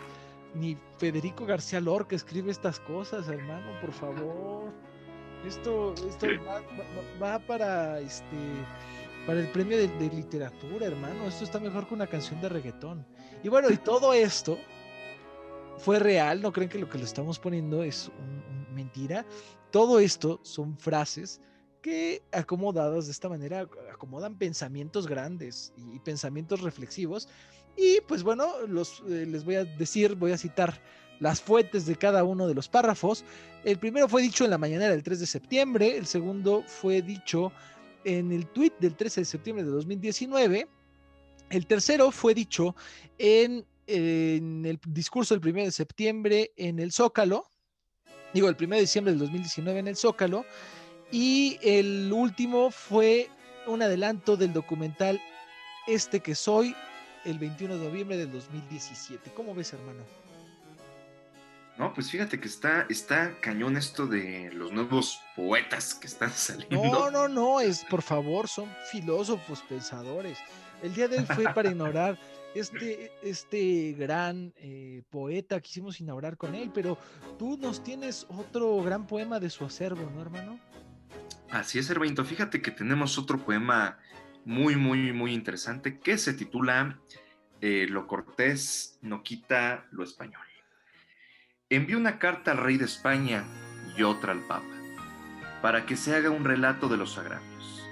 [0.55, 4.71] Ni Federico García Lorca escribe estas cosas, hermano, por favor.
[5.45, 8.37] Esto, esto va, va- va para este
[9.25, 11.25] para el premio de, de literatura, hermano.
[11.27, 13.05] Esto está mejor que una canción de reggaetón.
[13.41, 14.57] Y bueno, y todo esto
[15.77, 16.41] fue real.
[16.41, 19.25] No creen que lo que le estamos poniendo es un- un mentira.
[19.71, 21.41] Todo esto son frases
[21.81, 27.27] que acomodadas de esta manera acomodan pensamientos grandes y, y pensamientos reflexivos.
[27.75, 30.79] Y pues bueno, los, eh, les voy a decir, voy a citar
[31.19, 33.23] las fuentes de cada uno de los párrafos.
[33.63, 37.51] El primero fue dicho en la mañanera del 3 de septiembre, el segundo fue dicho
[38.03, 40.67] en el tuit del 13 de septiembre de 2019,
[41.49, 42.75] el tercero fue dicho
[43.17, 47.47] en, en el discurso del 1 de septiembre en el Zócalo,
[48.33, 50.45] digo, el 1 de diciembre del 2019 en el Zócalo,
[51.11, 53.29] y el último fue
[53.67, 55.21] un adelanto del documental
[55.87, 56.75] Este que soy,
[57.25, 59.31] el 21 de noviembre del 2017.
[59.35, 60.03] ¿Cómo ves, hermano?
[61.77, 66.83] No, pues fíjate que está, está cañón esto de los nuevos poetas que están saliendo.
[66.83, 70.37] No, no, no, es por favor, son filósofos, pensadores.
[70.83, 72.19] El día de hoy fue para inaugurar
[72.53, 76.97] este, este gran eh, poeta, quisimos inaugurar con él, pero
[77.39, 80.59] tú nos tienes otro gran poema de su acervo, ¿no, hermano?
[81.49, 82.25] Así es, Hermanito.
[82.25, 83.97] Fíjate que tenemos otro poema
[84.45, 86.99] muy, muy, muy interesante que se titula
[87.61, 90.41] eh, Lo cortés no quita lo español.
[91.69, 93.45] Envió una carta al rey de España
[93.97, 94.65] y otra al papa,
[95.61, 97.87] para que se haga un relato de los agravios,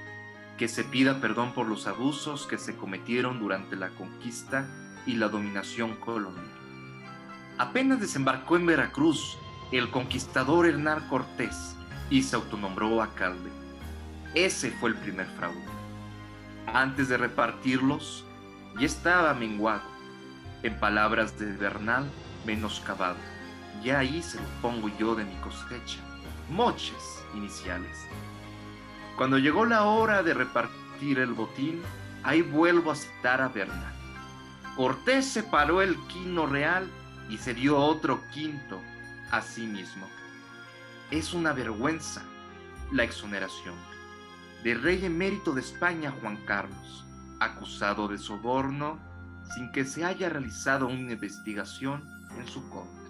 [0.57, 4.67] que se pida perdón por los abusos que se cometieron durante la conquista
[5.05, 6.45] y la dominación colonial.
[7.57, 9.37] Apenas desembarcó en Veracruz
[9.71, 11.75] el conquistador Hernán Cortés
[12.09, 13.49] y se autonombró alcalde.
[14.35, 15.80] Ese fue el primer fraude.
[16.73, 18.23] Antes de repartirlos,
[18.79, 19.81] ya estaba menguado.
[20.63, 22.09] En palabras de Bernal,
[22.45, 23.17] menoscabado.
[23.83, 25.99] Ya ahí se lo pongo yo de mi cosecha.
[26.49, 28.05] Moches iniciales.
[29.17, 31.81] Cuando llegó la hora de repartir el botín,
[32.23, 33.93] ahí vuelvo a citar a Bernal.
[34.77, 36.89] Cortés separó el quino real
[37.29, 38.79] y se dio otro quinto
[39.29, 40.07] a sí mismo.
[41.09, 42.21] Es una vergüenza
[42.93, 43.90] la exoneración
[44.63, 47.05] del rey emérito de España Juan Carlos,
[47.39, 48.99] acusado de soborno
[49.55, 52.03] sin que se haya realizado una investigación
[52.37, 53.01] en su contra.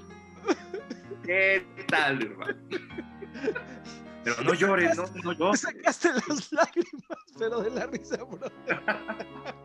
[1.23, 2.57] ¿Qué tal, hermano?
[4.23, 5.61] Pero no llores, no, no Me llores.
[5.61, 8.51] sacaste las lágrimas, pero de la risa, bro.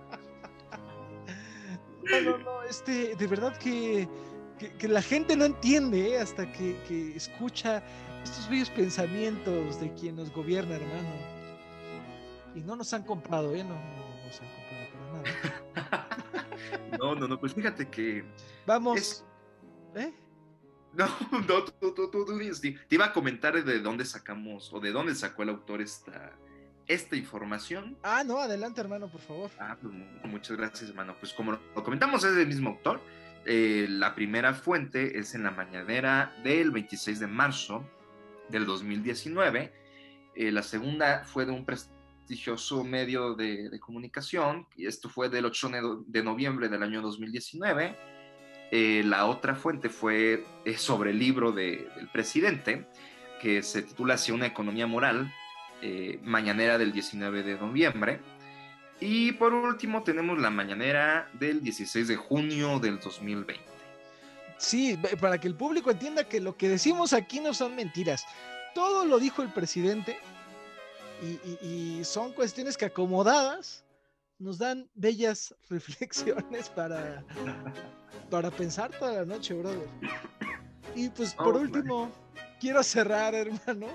[2.09, 4.09] No, no, no, este, de verdad que,
[4.61, 6.21] que, que la gente no entiende ¿eh?
[6.21, 7.83] hasta que, que escucha
[8.23, 11.36] estos bellos pensamientos de quien nos gobierna, hermano.
[12.57, 13.63] Y no nos han comprado, ¿eh?
[13.63, 15.23] No, no nos han comprado
[15.85, 16.09] para nada.
[16.99, 18.25] No, no, no, pues fíjate que.
[18.67, 18.99] Vamos.
[18.99, 19.25] Es-
[19.95, 20.13] ¿Eh?
[20.97, 24.81] No, no, tú, tú, tú, tú, tú, te iba a comentar de dónde sacamos o
[24.81, 26.33] de dónde sacó el autor esta,
[26.87, 27.99] esta información.
[28.03, 29.51] Ah, no, adelante, hermano, por favor.
[29.61, 31.15] Ah, pues mu- muchas gracias, hermano.
[31.21, 33.03] Pues como lo comentamos, es del mismo autor.
[33.45, 37.85] Eh, la primera fuente es en la mañanera del 26 de marzo
[38.49, 39.75] del 2019.
[40.35, 41.67] Eh, la segunda fue de un
[42.27, 45.71] prestigioso medio de, de comunicación, y esto fue del 8
[46.09, 47.97] de- noviembre del año 2019.
[48.73, 52.89] Eh, la otra fuente fue eh, sobre el libro de- del presidente,
[53.41, 55.33] que se titula Hacia una economía moral,
[55.83, 58.21] eh, mañanera del 19 de noviembre.
[58.99, 63.55] Y por último tenemos la mañanera del 16 de junio del 2020.
[64.59, 68.27] Sí, para que el público entienda que lo que decimos aquí no son mentiras.
[68.75, 70.19] Todo lo dijo el presidente
[71.23, 73.85] y, y- y son cuestiones que acomodadas
[74.39, 77.25] nos dan bellas reflexiones para,
[78.31, 79.89] para pensar toda la noche, brother.
[80.95, 81.63] Y pues Oh, por man.
[81.63, 82.11] último,
[82.61, 83.35] quiero cerrar,
[83.67, 83.87] hermano,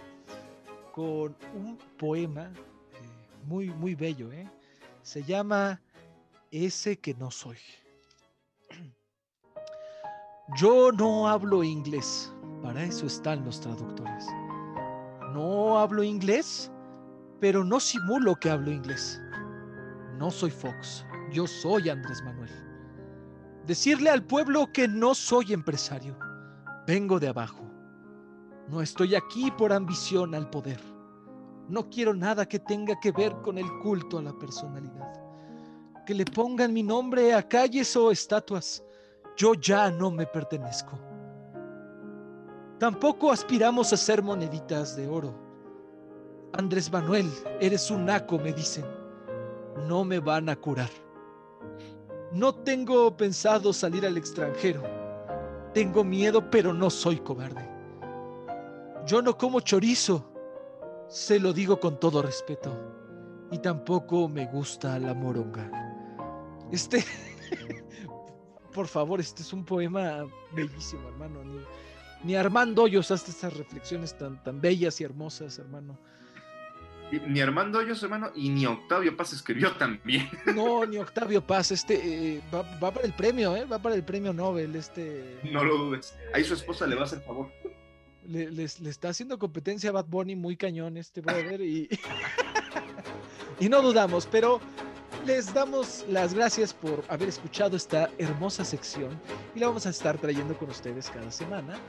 [0.94, 4.48] con un poema eh, muy, muy bello, ¿eh?
[5.04, 5.82] Se llama
[6.52, 7.58] Ese que no soy.
[10.58, 12.32] Yo no hablo inglés,
[12.62, 14.26] para eso están los traductores.
[15.34, 16.70] No hablo inglés,
[17.42, 19.20] pero no simulo que hablo inglés.
[20.18, 22.52] No soy Fox, yo soy Andrés Manuel.
[23.66, 26.18] Decirle al pueblo que no soy empresario.
[26.86, 27.68] Vengo de abajo.
[28.70, 30.80] No estoy aquí por ambición al poder.
[31.68, 35.12] No quiero nada que tenga que ver con el culto a la personalidad.
[36.06, 38.84] Que le pongan mi nombre a calles o estatuas.
[39.36, 41.00] Yo ya no me pertenezco.
[42.78, 45.41] Tampoco aspiramos a ser moneditas de oro.
[46.54, 48.86] Andrés Manuel, eres un naco, me dicen.
[49.88, 50.90] No me van a curar.
[52.32, 54.84] No tengo pensado salir al extranjero.
[55.74, 57.68] Tengo miedo, pero no soy cobarde.
[59.06, 60.28] Yo no como chorizo.
[61.08, 62.72] Se lo digo con todo respeto.
[63.52, 65.70] Y tampoco me gusta la moronga.
[66.72, 67.04] Este...
[68.74, 71.42] Por favor, este es un poema bellísimo, hermano.
[72.24, 76.00] Ni, Armando Hoyos hace estas reflexiones tan, tan bellas y hermosas, hermano.
[77.28, 80.30] Ni Armando Hoyos, hermano, y ni Octavio Paz escribió también.
[80.56, 83.66] No, ni Octavio Paz, este eh, va, va, para el premio, ¿eh?
[83.66, 85.40] Va para el premio Nobel, este.
[85.52, 86.16] No lo dudes.
[86.34, 87.52] Ahí su esposa le va a hacer favor.
[88.26, 91.90] Le, le, le está haciendo competencia a Bad Bunny muy cañón este brother y.
[93.60, 94.62] y no dudamos, pero
[95.26, 99.20] les damos las gracias por haber escuchado esta hermosa sección
[99.54, 101.80] y la vamos a estar trayendo con ustedes cada semana.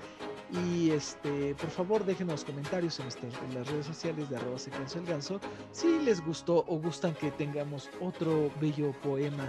[0.52, 5.00] Y este, por favor, déjenos comentarios en, este, en las redes sociales de arroba secuencia
[5.00, 9.48] el ganso si les gustó o gustan que tengamos otro bello poema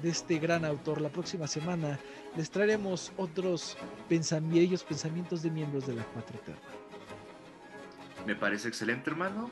[0.00, 1.00] de este gran autor.
[1.00, 1.98] La próxima semana
[2.36, 3.76] les traeremos otros
[4.08, 6.60] bellos pensamientos de miembros de la Cuatro Eterna.
[8.24, 9.50] Me parece excelente, hermano.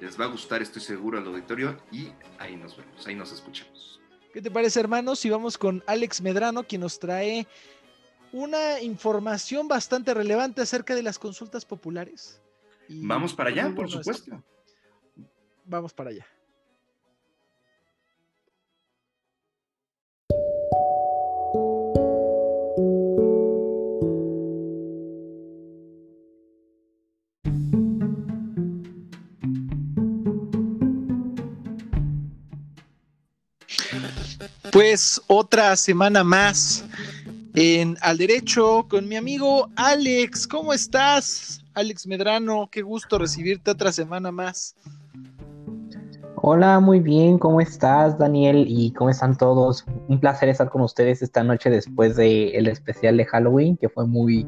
[0.00, 4.00] Les va a gustar, estoy seguro, al auditorio y ahí nos vemos, ahí nos escuchamos.
[4.32, 5.24] ¿Qué te parece, hermanos?
[5.24, 7.46] Y vamos con Alex Medrano, quien nos trae
[8.32, 12.40] una información bastante relevante acerca de las consultas populares.
[12.88, 14.34] Y Vamos para allá, por supuesto.
[14.34, 14.44] Esto.
[15.64, 16.26] Vamos para allá.
[34.72, 36.84] Pues otra semana más
[37.62, 40.46] en Al Derecho con mi amigo Alex.
[40.46, 41.62] ¿Cómo estás?
[41.74, 44.74] Alex Medrano, qué gusto recibirte otra semana más.
[46.36, 48.64] Hola, muy bien, ¿cómo estás, Daniel?
[48.66, 49.84] ¿Y cómo están todos?
[50.08, 54.06] Un placer estar con ustedes esta noche después del el especial de Halloween, que fue
[54.06, 54.46] muy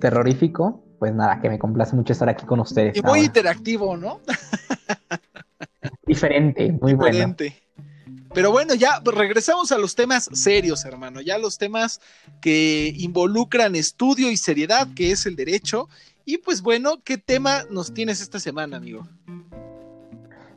[0.00, 0.82] terrorífico.
[0.98, 2.96] Pues nada, que me complace mucho estar aquí con ustedes.
[2.96, 3.22] Y muy ahora.
[3.22, 4.18] interactivo, ¿no?
[6.08, 7.44] Diferente, muy Diferente.
[7.50, 7.67] bueno.
[8.34, 12.00] Pero bueno, ya regresamos a los temas serios, hermano, ya los temas
[12.40, 15.88] que involucran estudio y seriedad, que es el derecho.
[16.24, 19.08] Y pues bueno, ¿qué tema nos tienes esta semana, amigo?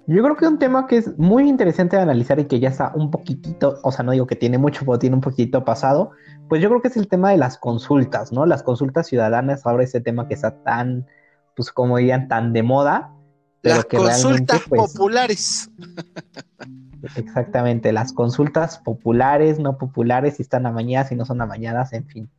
[0.08, 2.92] Yo creo que un tema que es muy interesante de analizar y que ya está
[2.94, 6.12] un poquitito, o sea, no digo que tiene mucho, pero tiene un poquitito pasado,
[6.50, 8.46] pues yo creo que es el tema de las consultas, ¿no?
[8.46, 11.08] Las consultas ciudadanas, ahora ese tema que está tan,
[11.56, 13.14] pues como dirían, tan de moda.
[13.62, 15.70] Pero las que consultas pues, populares.
[17.16, 22.30] Exactamente, las consultas populares, no populares, si están amañadas, si no son amañadas, en fin.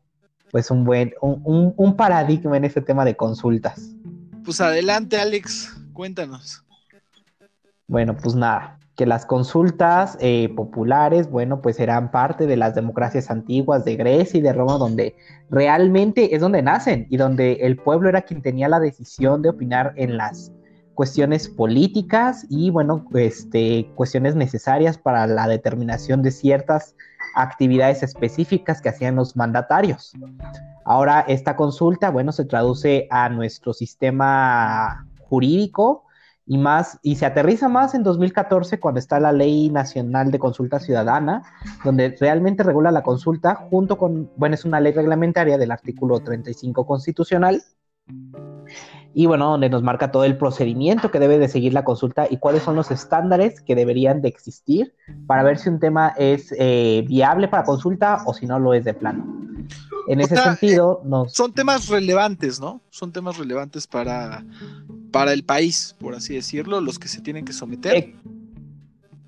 [0.50, 3.94] Pues un buen, un, un, un paradigma en este tema de consultas.
[4.44, 6.64] Pues adelante, Alex, cuéntanos.
[7.88, 13.30] Bueno, pues nada, que las consultas eh, populares, bueno, pues eran parte de las democracias
[13.30, 15.16] antiguas de Grecia y de Roma, donde
[15.50, 19.94] realmente es donde nacen y donde el pueblo era quien tenía la decisión de opinar
[19.96, 20.52] en las
[20.94, 26.94] cuestiones políticas y, bueno, este, cuestiones necesarias para la determinación de ciertas
[27.34, 30.12] actividades específicas que hacían los mandatarios.
[30.84, 36.04] Ahora, esta consulta, bueno, se traduce a nuestro sistema jurídico
[36.44, 40.80] y más y se aterriza más en 2014 cuando está la Ley Nacional de Consulta
[40.80, 41.42] Ciudadana,
[41.84, 46.84] donde realmente regula la consulta junto con, bueno, es una ley reglamentaria del artículo 35
[46.84, 47.62] constitucional
[49.14, 52.38] y bueno, donde nos marca todo el procedimiento que debe de seguir la consulta y
[52.38, 54.94] cuáles son los estándares que deberían de existir
[55.26, 58.84] para ver si un tema es eh, viable para consulta o si no lo es
[58.84, 59.24] de plano.
[60.08, 61.32] En ese sea, sentido, eh, nos...
[61.32, 62.80] son temas relevantes, ¿no?
[62.90, 64.44] Son temas relevantes para,
[65.10, 67.94] para el país, por así decirlo, los que se tienen que someter.
[67.94, 68.16] Eh,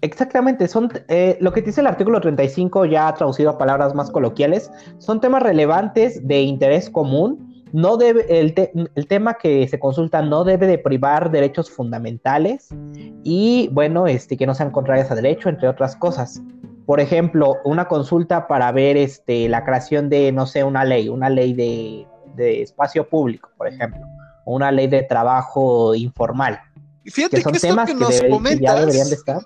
[0.01, 4.71] exactamente, son eh, lo que dice el artículo 35, ya traducido a palabras más coloquiales,
[4.99, 10.23] son temas relevantes de interés común no debe, el, te, el, tema que se consulta
[10.23, 12.69] no debe de privar derechos fundamentales
[13.25, 16.41] y, bueno, este, que no sean contrarias a derecho, entre otras cosas.
[16.87, 21.29] Por ejemplo, una consulta para ver este, la creación de, no sé, una ley, una
[21.29, 22.07] ley de,
[22.37, 24.07] de espacio público, por ejemplo,
[24.45, 26.61] o una ley de trabajo informal.
[27.05, 29.43] Fíjate que son que temas que que, nos debe, comentas que ya deberían de estar.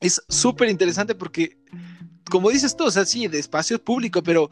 [0.00, 1.56] Es súper interesante porque
[2.28, 4.50] como dices tú, o sea, sí, de espacio público, pero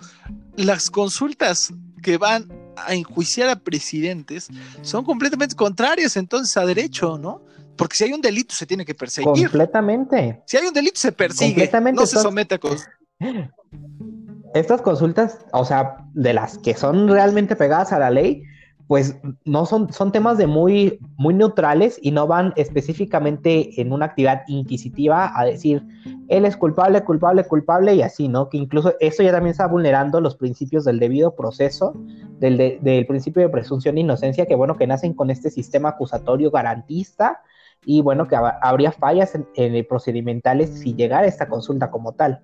[0.55, 4.49] las consultas que van a enjuiciar a presidentes
[4.83, 7.43] son completamente contrarias entonces a derecho, ¿no?
[7.77, 9.49] Porque si hay un delito se tiene que perseguir.
[9.49, 10.43] Completamente.
[10.47, 12.89] Si hay un delito se persigue, no se somete a cosas.
[14.55, 18.43] Estas consultas, o sea, de las que son realmente pegadas a la ley,
[18.87, 24.07] pues no son, son temas de muy, muy neutrales y no van específicamente en una
[24.07, 25.83] actividad inquisitiva a decir,
[26.29, 28.49] él es culpable, culpable, culpable y así, ¿no?
[28.49, 31.95] Que incluso eso ya también está vulnerando los principios del debido proceso,
[32.39, 36.51] del, del principio de presunción de inocencia, que bueno, que nacen con este sistema acusatorio
[36.51, 37.41] garantista
[37.84, 42.41] y bueno, que habría fallas en, en procedimentales si llegara esta consulta como tal.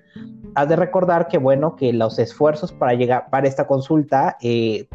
[0.54, 4.86] Has de recordar que bueno, que los esfuerzos para llegar para esta consulta eh,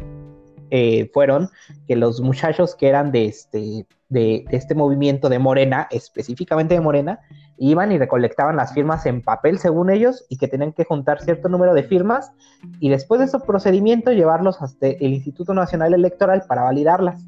[0.70, 1.50] eh, fueron
[1.86, 7.20] que los muchachos que eran de este, de, este movimiento de Morena, específicamente de Morena,
[7.58, 11.48] iban y recolectaban las firmas en papel según ellos y que tenían que juntar cierto
[11.48, 12.32] número de firmas
[12.80, 17.24] y después de ese procedimiento llevarlos hasta el Instituto Nacional Electoral para validarlas.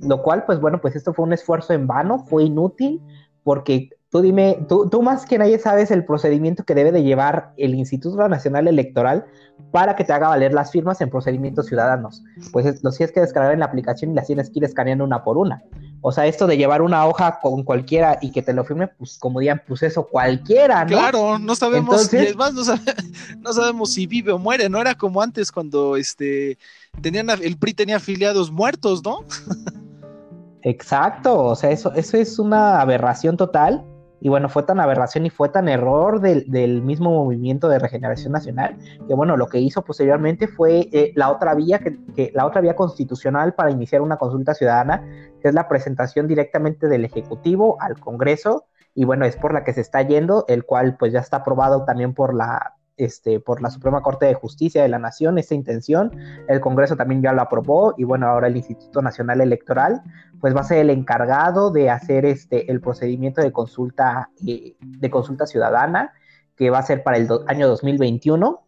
[0.00, 3.00] Lo cual, pues bueno, pues esto fue un esfuerzo en vano, fue inútil,
[3.42, 7.52] porque tú dime, tú, tú más que nadie sabes el procedimiento que debe de llevar
[7.56, 9.26] el Instituto Nacional Electoral
[9.70, 12.22] para que te haga valer las firmas en procedimientos ciudadanos.
[12.52, 15.24] Pues lo tienes que descargar en la aplicación y las tienes que ir escaneando una
[15.24, 15.62] por una.
[16.00, 19.18] O sea, esto de llevar una hoja con cualquiera y que te lo firme, pues
[19.18, 20.90] como digan, pues eso cualquiera, ¿no?
[20.90, 22.62] Claro, no sabemos, más no,
[23.40, 26.56] no, sabemos si vive o muere, no era como antes cuando este
[27.00, 29.24] tenían el PRI tenía afiliados muertos, ¿no?
[30.62, 33.84] Exacto, o sea, eso, eso es una aberración total.
[34.20, 38.76] Y bueno, fue tan aberración y fue tan error del, mismo movimiento de regeneración nacional
[39.06, 42.74] que bueno, lo que hizo posteriormente fue eh, la otra vía que, la otra vía
[42.74, 45.04] constitucional para iniciar una consulta ciudadana,
[45.40, 48.64] que es la presentación directamente del Ejecutivo al Congreso
[48.94, 51.84] y bueno, es por la que se está yendo, el cual pues ya está aprobado
[51.84, 56.12] también por la este, por la Suprema Corte de Justicia de la Nación esa intención.
[56.48, 60.02] El Congreso también ya lo aprobó y bueno, ahora el Instituto Nacional Electoral
[60.40, 65.10] pues va a ser el encargado de hacer este, el procedimiento de consulta, eh, de
[65.10, 66.12] consulta ciudadana
[66.56, 68.64] que va a ser para el año 2021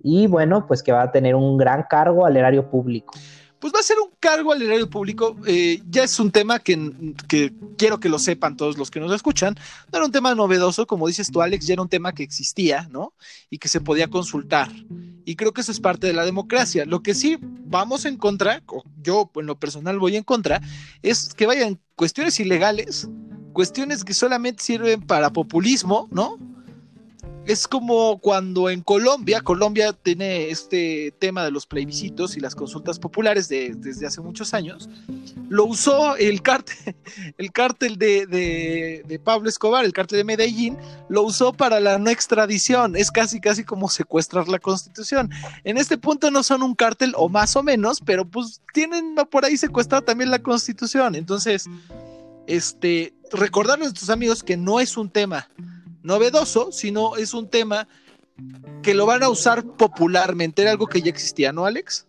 [0.00, 3.14] y bueno, pues que va a tener un gran cargo al erario público
[3.64, 5.38] pues va a ser un cargo al erario público.
[5.46, 6.76] Eh, ya es un tema que,
[7.78, 9.54] quiero que lo sepan todos los que nos escuchan.
[9.90, 12.86] No era un tema novedoso, como dices tú, Alex, ya era un tema que existía,
[12.90, 13.14] ¿no?
[13.48, 14.70] Y que se podía consultar.
[15.24, 16.84] Y creo que eso es parte de la democracia.
[16.84, 20.60] Lo que sí vamos en contra, o yo en lo personal voy en contra,
[21.00, 23.08] es que vayan cuestiones ilegales,
[23.54, 26.36] cuestiones que solamente sirven para populismo, ¿no?
[27.46, 32.98] Es como cuando en Colombia, Colombia tiene este tema de los plebiscitos y las consultas
[32.98, 34.88] populares desde hace muchos años,
[35.48, 36.96] lo usó el cártel,
[37.38, 40.78] el cártel de, Pablo Escobar, el cártel de Medellín,
[41.08, 45.30] lo usó para la no extradición, es casi casi como secuestrar la constitución.
[45.64, 49.44] En este punto no son un cártel o más o menos, pero pues tienen por
[49.44, 51.14] ahí secuestrar también la constitución.
[51.14, 51.66] Entonces,
[52.46, 55.48] este, recordarles a nuestros amigos que no es un tema
[56.04, 57.88] novedoso, sino es un tema
[58.82, 60.62] que lo van a usar popularmente.
[60.62, 62.06] Era algo que ya existía, ¿no, Alex?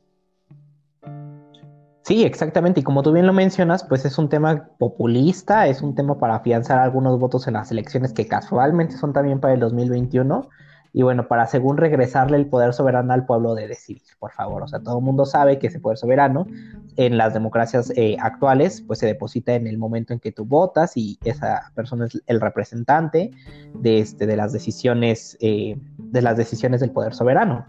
[2.03, 2.81] Sí, exactamente.
[2.81, 6.35] Y como tú bien lo mencionas, pues es un tema populista, es un tema para
[6.35, 10.47] afianzar algunos votos en las elecciones que casualmente son también para el 2021
[10.97, 14.63] y bueno, para según regresarle el poder soberano al pueblo de decidir, por favor.
[14.63, 16.47] O sea, todo el mundo sabe que ese poder soberano
[16.95, 20.95] en las democracias eh, actuales, pues se deposita en el momento en que tú votas
[20.95, 23.31] y esa persona es el representante
[23.73, 27.65] de, este, de las decisiones, eh, de las decisiones del poder soberano.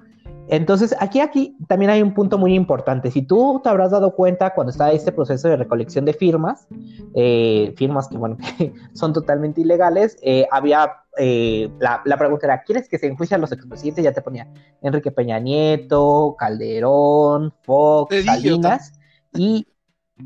[0.47, 3.11] Entonces, aquí, aquí también hay un punto muy importante.
[3.11, 6.69] Si tú te habrás dado cuenta cuando estaba este proceso de recolección de firmas,
[7.17, 8.37] eh, firmas que, bueno,
[8.93, 10.17] son totalmente ilegales,
[10.53, 14.05] había, eh, la, pregunta era, ¿quieres que se enjuicien los expresidentes?
[14.05, 14.49] Ya te ponía
[14.83, 18.93] Enrique Peña Nieto, Calderón, Fox, Salinas
[19.35, 19.67] y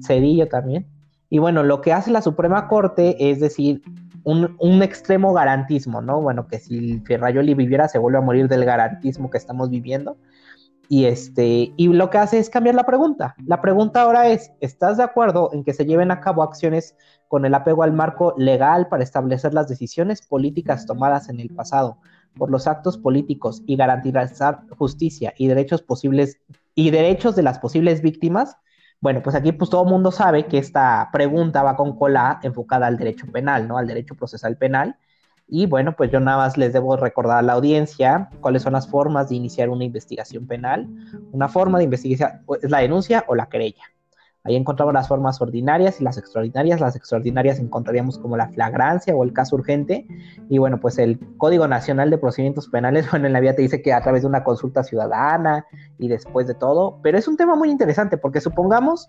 [0.06, 0.86] Cedillo también.
[1.28, 3.82] Y bueno, lo que hace la Suprema Corte es decir,
[4.24, 6.20] un, extremo garantismo, ¿no?
[6.20, 10.18] Bueno, que si Ferrayoli viviera se vuelve a morir del garantismo que estamos viviendo.
[10.92, 13.36] Y, este, y lo que hace es cambiar la pregunta.
[13.46, 16.96] La pregunta ahora es, ¿estás de acuerdo en que se lleven a cabo acciones
[17.28, 21.98] con el apego al marco legal para establecer las decisiones políticas tomadas en el pasado
[22.36, 26.40] por los actos políticos y garantizar justicia y derechos posibles
[26.74, 28.56] y derechos de las posibles víctimas?
[29.00, 32.88] Bueno, pues aquí pues todo el mundo sabe que esta pregunta va con cola enfocada
[32.88, 33.78] al derecho penal, ¿no?
[33.78, 34.96] Al derecho procesal penal.
[35.52, 38.88] Y bueno, pues yo nada más les debo recordar a la audiencia cuáles son las
[38.88, 40.88] formas de iniciar una investigación penal.
[41.32, 43.82] Una forma de investigación es la denuncia o la querella.
[44.44, 46.80] Ahí encontramos las formas ordinarias y las extraordinarias.
[46.80, 50.06] Las extraordinarias encontraríamos como la flagrancia o el caso urgente.
[50.48, 53.82] Y bueno, pues el Código Nacional de Procedimientos Penales, bueno, en la vía te dice
[53.82, 55.66] que a través de una consulta ciudadana
[55.98, 57.00] y después de todo.
[57.02, 59.08] Pero es un tema muy interesante porque supongamos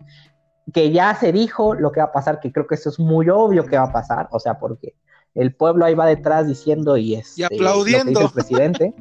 [0.74, 3.30] que ya se dijo lo que va a pasar, que creo que eso es muy
[3.30, 4.96] obvio que va a pasar, o sea, porque
[5.36, 8.22] el pueblo ahí va detrás diciendo y, es y aplaudiendo.
[8.22, 8.94] el presidente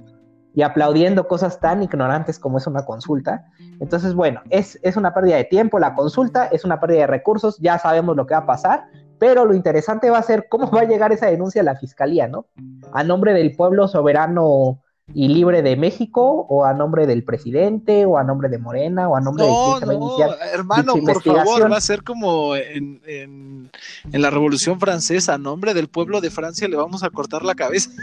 [0.55, 3.47] y aplaudiendo cosas tan ignorantes como es una consulta.
[3.79, 7.59] Entonces, bueno, es, es una pérdida de tiempo la consulta, es una pérdida de recursos,
[7.59, 8.85] ya sabemos lo que va a pasar,
[9.19, 12.27] pero lo interesante va a ser cómo va a llegar esa denuncia a la fiscalía,
[12.27, 12.47] ¿no?
[12.93, 14.81] A nombre del pueblo soberano
[15.15, 19.17] y libre de México o a nombre del presidente o a nombre de Morena o
[19.17, 23.01] a nombre de se va a iniciar hermano por favor va a ser como en,
[23.07, 23.71] en,
[24.13, 27.55] en, la Revolución Francesa a nombre del pueblo de Francia le vamos a cortar la
[27.55, 27.91] cabeza.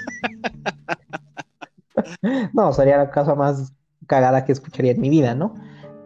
[2.53, 3.73] No sería la cosa más
[4.05, 5.55] cagada que escucharía en mi vida no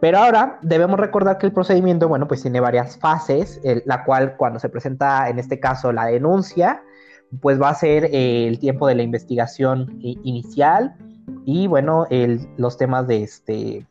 [0.00, 4.36] pero ahora debemos recordar que el procedimiento bueno pues tiene varias fases el, la cual
[4.36, 6.82] cuando se presenta en este caso la denuncia
[7.40, 10.94] pues va a ser eh, el tiempo de la investigación inicial
[11.44, 12.06] y bueno,
[12.56, 13.86] los temas de este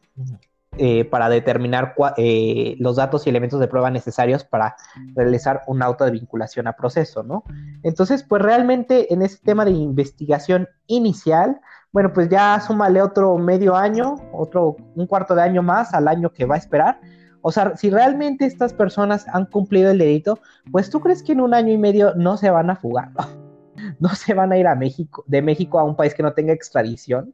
[0.77, 4.77] eh, para determinar eh, los datos y elementos de prueba necesarios para
[5.15, 7.43] realizar un auto de vinculación a proceso, ¿no?
[7.83, 11.59] Entonces, pues realmente en ese tema de investigación inicial,
[11.91, 16.31] bueno, pues ya súmale otro medio año, otro un cuarto de año más al año
[16.31, 17.01] que va a esperar
[17.41, 20.39] o sea, si realmente estas personas han cumplido el delito,
[20.71, 23.11] pues tú crees que en un año y medio no se van a fugar,
[23.99, 26.53] no se van a ir a México, de México a un país que no tenga
[26.53, 27.33] extradición.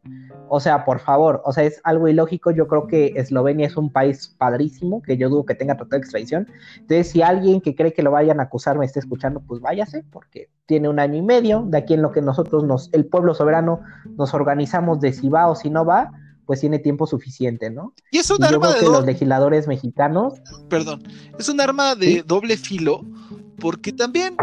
[0.49, 2.51] O sea, por favor, o sea, es algo ilógico.
[2.51, 6.03] Yo creo que Eslovenia es un país padrísimo, que yo dudo que tenga tratado de
[6.03, 6.47] extradición.
[6.75, 10.03] Entonces, si alguien que cree que lo vayan a acusar me esté escuchando, pues váyase,
[10.11, 13.33] porque tiene un año y medio, de aquí en lo que nosotros nos, el pueblo
[13.33, 13.81] soberano,
[14.17, 16.11] nos organizamos de si va o si no va
[16.47, 17.93] pues tiene tiempo suficiente, ¿no?
[18.09, 20.35] Y es un arma de los legisladores mexicanos.
[20.69, 21.03] Perdón,
[21.37, 23.05] es un arma de doble filo,
[23.59, 24.35] porque también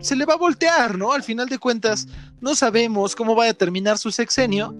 [0.00, 1.12] se le va a voltear, ¿no?
[1.12, 2.08] Al final de cuentas,
[2.40, 4.74] no sabemos cómo va a terminar su sexenio.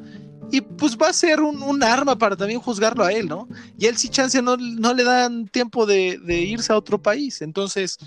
[0.50, 3.46] Y pues va a ser un, arma para también juzgarlo a él, ¿no?
[3.78, 7.42] Y él si chance no, no le dan tiempo de, de irse a otro país.
[7.42, 7.98] Entonces,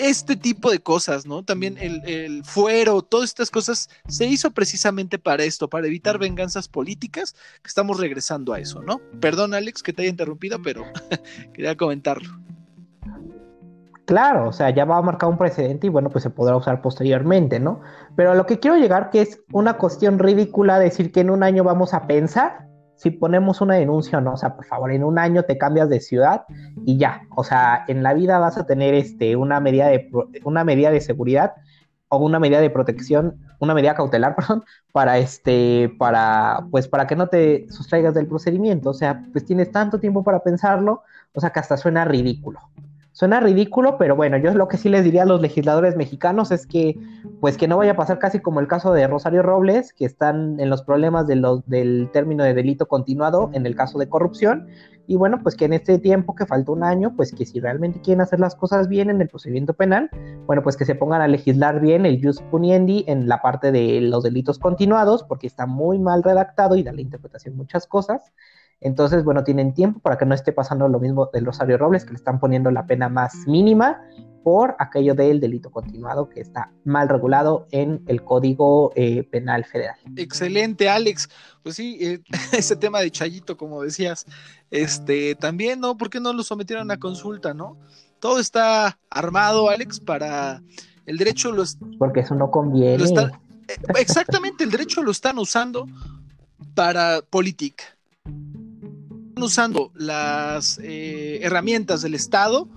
[0.00, 1.44] este tipo de cosas, ¿no?
[1.44, 7.34] También el, fuero, todas estas cosas se hizo precisamente para esto, para evitar venganzas políticas,
[7.62, 9.00] que estamos regresando a eso, ¿no?
[9.20, 10.84] Perdón, Alex, que te haya interrumpido, pero
[11.52, 12.40] quería comentarlo.
[14.06, 16.82] Claro, o sea, ya va a marcar un precedente y bueno, pues se podrá usar
[16.82, 17.80] posteriormente, ¿no?
[18.16, 21.44] Pero a lo que quiero llegar que es una cuestión ridícula decir que en un
[21.44, 22.69] año vamos a pensar
[23.00, 26.00] si ponemos una denuncia no, o sea, por favor, en un año te cambias de
[26.00, 26.44] ciudad
[26.84, 30.10] y ya, o sea, en la vida vas a tener este, una, medida de,
[30.44, 31.54] una medida de seguridad
[32.08, 37.16] o una medida de protección, una medida cautelar, perdón, para este, para, pues para que
[37.16, 41.48] no te sustraigas del procedimiento, o sea, pues tienes tanto tiempo para pensarlo, o sea,
[41.50, 42.60] que hasta suena ridículo.
[43.20, 46.66] Suena ridículo, pero bueno, yo lo que sí les diría a los legisladores mexicanos es
[46.66, 46.98] que,
[47.38, 50.58] pues que no vaya a pasar casi como el caso de Rosario Robles, que están
[50.58, 54.68] en los problemas de los, del término de delito continuado en el caso de corrupción,
[55.06, 58.00] y bueno, pues que en este tiempo que falta un año, pues que si realmente
[58.00, 60.08] quieren hacer las cosas bien en el procedimiento penal,
[60.46, 64.00] bueno, pues que se pongan a legislar bien el jus puniendi en la parte de
[64.00, 68.32] los delitos continuados, porque está muy mal redactado y da la interpretación muchas cosas.
[68.80, 72.12] Entonces, bueno, tienen tiempo para que no esté pasando lo mismo del Rosario Robles, que
[72.12, 74.00] le están poniendo la pena más mínima
[74.42, 79.96] por aquello del delito continuado que está mal regulado en el Código eh, Penal Federal.
[80.16, 81.28] Excelente, Alex.
[81.62, 82.22] Pues sí, eh,
[82.52, 84.24] ese tema de Chayito, como decías,
[84.70, 85.96] este, también, ¿no?
[85.98, 87.76] ¿Por qué no lo sometieron a consulta, no?
[88.18, 90.62] Todo está armado, Alex, para
[91.04, 91.78] el derecho los...
[91.98, 93.04] Porque eso no conviene.
[93.04, 93.30] Eh,
[93.98, 95.86] exactamente, el derecho lo están usando
[96.74, 97.84] para política
[99.42, 102.68] usando las eh, herramientas del Estado,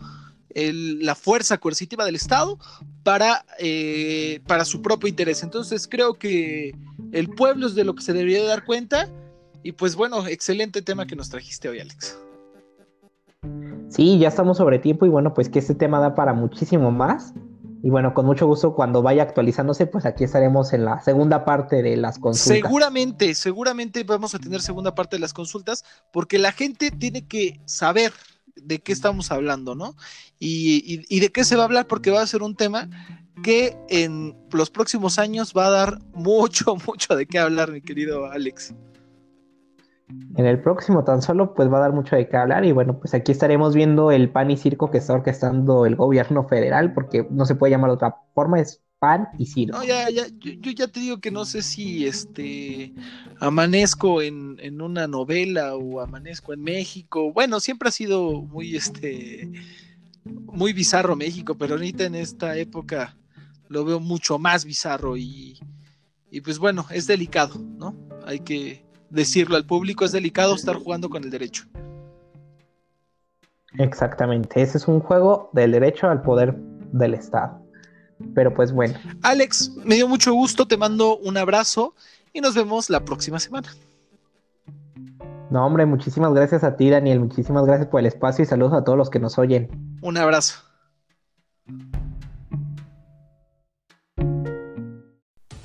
[0.56, 2.60] la fuerza coercitiva del Estado,
[3.04, 5.44] para, eh, para su propio interés.
[5.44, 6.76] Entonces creo que
[7.12, 9.10] el pueblo es de lo que se debería dar cuenta.
[9.64, 12.18] Y pues bueno, excelente tema que nos trajiste hoy, Alex.
[13.90, 17.34] Sí, ya estamos sobre tiempo y bueno, pues que este tema da para muchísimo más.
[17.86, 21.84] Y bueno, con mucho gusto cuando vaya actualizándose, pues aquí estaremos en la segunda parte
[21.84, 22.62] de las consultas.
[22.62, 27.60] Seguramente, seguramente vamos a tener segunda parte de las consultas, porque la gente tiene que
[27.66, 28.14] saber
[28.56, 29.98] de qué estamos hablando, ¿no?
[30.40, 32.90] Y, de qué se va a hablar, porque va a ser un tema
[33.44, 38.28] que en los próximos años va a dar mucho, mucho de qué hablar, mi querido
[38.28, 38.74] Alex.
[40.36, 43.00] En el próximo tan solo pues va a dar mucho de qué hablar y bueno
[43.00, 47.28] pues aquí estaremos viendo el pan y circo que está orquestando el gobierno federal porque
[47.30, 49.84] no se puede llamar de otra forma, es pan y circo.
[49.84, 52.94] Ya, ya, yo, ya te digo que no sé si este
[53.42, 57.34] amanezco en, en, una novela o amanezco en México.
[57.34, 59.52] Bueno, siempre ha sido muy este
[60.24, 63.18] muy bizarro México, pero ahorita en esta época
[63.68, 65.60] lo veo mucho más bizarro y,
[66.32, 67.98] y pues bueno, es delicado, ¿no?
[68.26, 71.66] Hay que decirlo al público, es delicado estar jugando con el derecho.
[73.78, 76.56] Exactamente, ese es un juego del derecho al poder
[76.92, 77.62] del Estado.
[78.36, 78.98] Pero pues bueno.
[79.22, 81.96] Alex, me dio mucho gusto, te mando un abrazo
[82.32, 83.70] y nos vemos la próxima semana.
[85.50, 87.20] No, hombre, muchísimas gracias a ti, Daniel.
[87.20, 89.70] Muchísimas gracias por el espacio y saludos a todos los que nos oyen.
[90.02, 90.56] Un abrazo.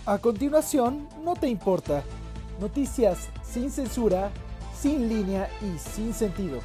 [0.05, 2.03] A continuación, no te importa.
[2.59, 4.32] Noticias sin censura,
[4.74, 6.61] sin línea y sin sentido.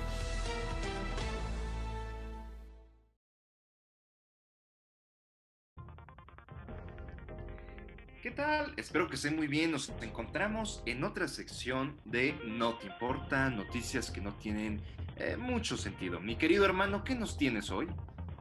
[8.23, 8.73] ¿Qué tal?
[8.75, 9.71] Espero que estén muy bien.
[9.71, 14.81] Nos encontramos en otra sección de No te importa, noticias que no tienen
[15.17, 16.19] eh, mucho sentido.
[16.19, 17.87] Mi querido hermano, ¿qué nos tienes hoy?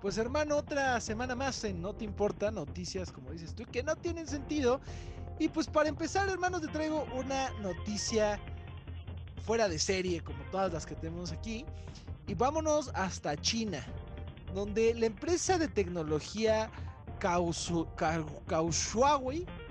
[0.00, 3.94] Pues hermano, otra semana más en No te importa, noticias como dices tú, que no
[3.96, 4.80] tienen sentido.
[5.38, 8.38] Y pues para empezar, hermano, te traigo una noticia
[9.44, 11.64] fuera de serie, como todas las que tenemos aquí.
[12.26, 13.84] Y vámonos hasta China,
[14.54, 16.70] donde la empresa de tecnología
[17.18, 17.88] Kaohsiung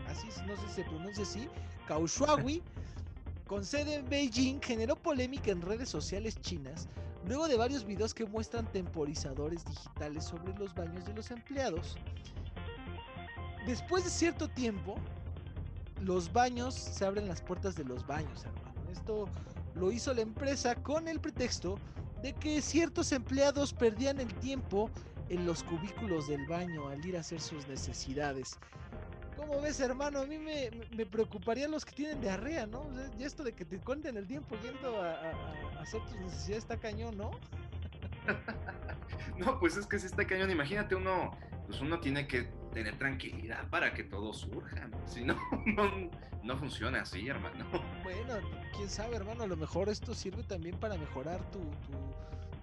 [0.07, 1.47] así no sé si se pronuncia así,
[1.88, 2.62] Kaohsiung,
[3.47, 6.88] con sede en Beijing, generó polémica en redes sociales chinas
[7.28, 11.95] luego de varios videos que muestran temporizadores digitales sobre los baños de los empleados.
[13.66, 14.95] Después de cierto tiempo,
[16.02, 18.91] los baños se abren las puertas de los baños, hermano.
[18.91, 19.30] Esto
[19.76, 21.78] lo hizo la empresa con el pretexto
[22.22, 24.89] de que ciertos empleados perdían el tiempo
[25.30, 28.60] en los cubículos del baño al ir a hacer sus necesidades.
[29.38, 30.20] ¿Cómo ves, hermano?
[30.20, 32.86] A mí me, preocuparían los que tienen diarrea, ¿no?
[33.18, 35.32] y esto de que te cuenten el tiempo yendo a,
[35.80, 37.32] hacer tus necesidades está cañón, ¿no?
[39.38, 40.52] no, pues es que si está cañón.
[40.52, 41.32] Imagínate uno,
[41.72, 44.89] pues uno tiene que tener tranquilidad para que todo surja.
[45.05, 45.38] Si no,
[46.43, 47.65] no, funciona así, hermano.
[48.03, 48.45] Bueno,
[48.76, 49.43] quién sabe, hermano.
[49.43, 51.59] A lo mejor esto sirve también para mejorar tu,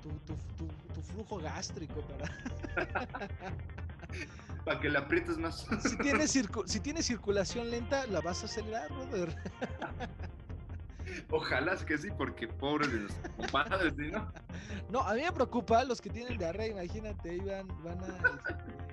[0.02, 0.34] tu,
[0.94, 2.02] tu flujo gástrico.
[2.02, 2.30] Para...
[4.66, 5.66] Para que la aprietes más.
[5.80, 9.34] Si tienes, si tiene circulación lenta, la vas a acelerar, brother.
[11.30, 14.30] Ojalá que sí, porque pobres de los compadres, ¿no?
[14.90, 18.88] No, a mí me preocupa los que tienen diarrea, imagínate, van, van a este,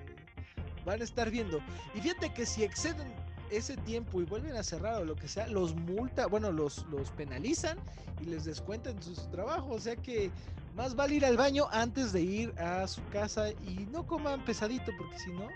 [0.86, 1.60] van a estar viendo.
[1.94, 3.12] Y fíjate que si exceden
[3.50, 7.10] ese tiempo y vuelven a cerrar o lo que sea, los multa, bueno, los, los
[7.10, 7.78] penalizan
[8.20, 9.74] y les descuentan su trabajo.
[9.74, 10.30] O sea que
[10.74, 14.92] más vale ir al baño antes de ir a su casa y no coman pesadito,
[14.96, 15.48] porque si no,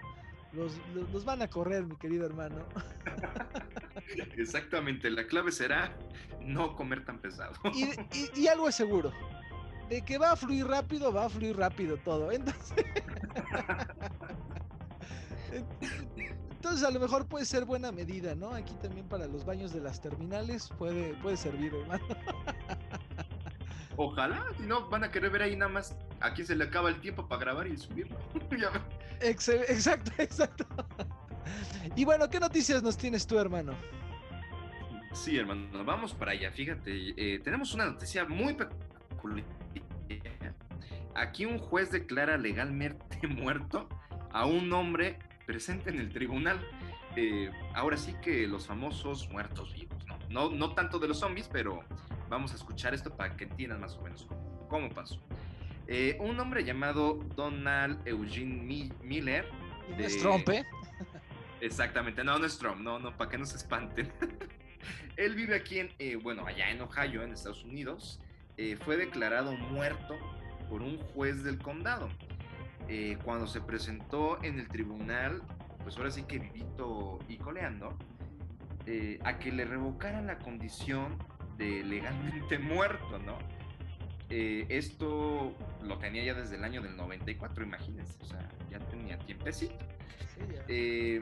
[0.53, 2.67] los, van a correr, mi querido hermano.
[4.37, 5.97] Exactamente, la clave será
[6.43, 7.55] no comer tan pesado.
[8.35, 9.13] Y, algo es seguro,
[9.89, 12.33] de que va a fluir rápido, va a fluir rápido todo.
[12.33, 12.85] Entonces,
[16.51, 18.55] entonces a lo mejor puede ser buena medida, ¿no?
[18.55, 22.05] Aquí también para los baños de las terminales puede, puede servir, hermano.
[23.97, 26.89] Ojalá, si no, van a querer ver ahí nada más a quién se le acaba
[26.89, 28.17] el tiempo para grabar y subirlo.
[29.21, 30.67] exacto, exacto.
[31.97, 33.75] Y bueno, ¿qué noticias nos tienes tú, hermano?
[35.13, 36.51] Sí, hermano, vamos para allá.
[36.53, 39.47] Fíjate, eh, tenemos una noticia muy peculiar.
[41.15, 43.89] Aquí un juez declara legalmente muerto
[44.33, 45.19] a un hombre
[45.51, 46.65] presente en el tribunal.
[47.17, 50.17] Eh, ahora sí que los famosos muertos vivos, ¿no?
[50.29, 50.51] ¿no?
[50.51, 51.83] No tanto de los zombies, pero
[52.29, 54.29] vamos a escuchar esto para que entiendan más o menos
[54.69, 55.21] cómo, pasó.
[55.89, 59.45] Eh, un hombre llamado Donald Eugene Miller.
[59.89, 60.65] ¿No es Trump, ¿eh?
[61.61, 64.13] Exactamente, no, no es Trump, no, no, para que no se espanten.
[65.17, 68.21] Él vive aquí en, eh, bueno, allá en Ohio, en Estados Unidos.
[68.85, 70.19] Fue declarado muerto
[70.69, 72.11] por un juez del condado.
[73.25, 75.43] Cuando se presentó en el tribunal,
[75.83, 77.97] pues ahora sí que vivito y coleando,
[79.25, 81.19] a que le revocaran la condición
[81.59, 83.39] legalmente muerto, ¿no?
[84.31, 89.19] Eh, esto lo tenía ya desde el año del 94, imagínense, o sea, ya tenía
[89.19, 89.75] tiempecito.
[90.69, 91.21] Eh,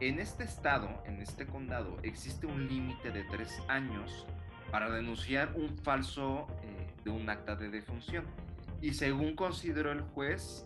[0.00, 4.24] en este estado, en este condado, existe un límite de tres años
[4.70, 8.24] para denunciar un falso eh, de un acta de defunción.
[8.80, 10.64] Y según consideró el juez,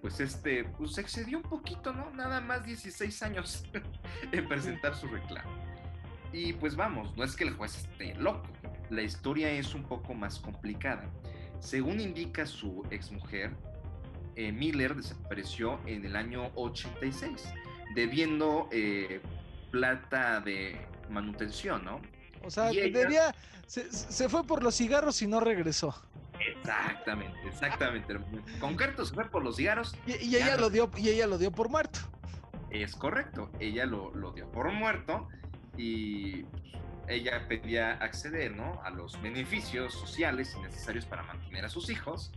[0.00, 2.10] pues este, pues excedió un poquito, ¿no?
[2.10, 3.64] Nada más 16 años
[4.32, 5.50] en presentar su reclamo.
[6.32, 8.48] Y pues vamos, no es que el juez esté loco,
[8.90, 11.08] la historia es un poco más complicada.
[11.60, 13.52] Según indica su exmujer,
[14.36, 17.30] eh, Miller desapareció en el año 86,
[17.94, 19.20] debiendo eh,
[19.70, 20.76] plata de
[21.08, 22.00] manutención, ¿no?
[22.42, 23.34] O sea, ella- debía,
[23.66, 25.94] se, se fue por los cigarros y no regresó.
[26.46, 28.12] Exactamente, exactamente.
[28.12, 28.42] hermano.
[28.60, 29.96] Concreto se fue por los cigarros.
[30.06, 32.00] Y, ella lo dio, y ella lo dio por muerto.
[32.70, 35.28] Es correcto, ella lo, lo dio por muerto
[35.76, 36.62] y pues,
[37.08, 38.80] ella pedía acceder ¿no?
[38.82, 42.32] a los beneficios sociales y necesarios para mantener a sus hijos,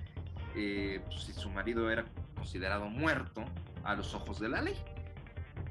[0.56, 2.06] eh, pues, si su marido era
[2.36, 3.44] considerado muerto
[3.84, 4.78] a los ojos de la ley.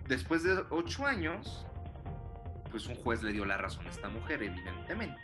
[0.09, 1.66] Después de ocho años,
[2.70, 5.20] pues un juez le dio la razón a esta mujer, evidentemente.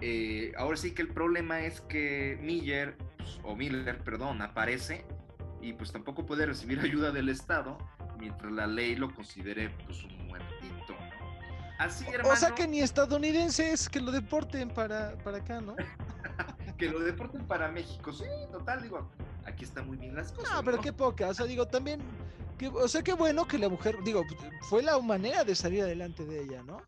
[0.00, 5.04] Eh, ahora sí que el problema es que Miller, pues, o Miller, perdón, aparece
[5.60, 7.78] y pues tampoco puede recibir ayuda del Estado
[8.18, 10.92] mientras la ley lo considere pues un muertito.
[10.92, 11.30] ¿no?
[11.78, 15.74] Así, hermano, O sea que ni estadounidenses que lo deporten para, para acá, ¿no?
[16.78, 18.12] que lo deporten para México.
[18.12, 19.10] Sí, total, digo,
[19.44, 20.50] aquí están muy bien las cosas.
[20.52, 20.82] No, pero ¿no?
[20.82, 21.28] qué poca.
[21.28, 22.00] O sea, digo, también.
[22.58, 23.96] Que, o sea, qué bueno que la mujer.
[24.04, 24.24] Digo,
[24.68, 26.82] fue la manera de salir adelante de ella, ¿no?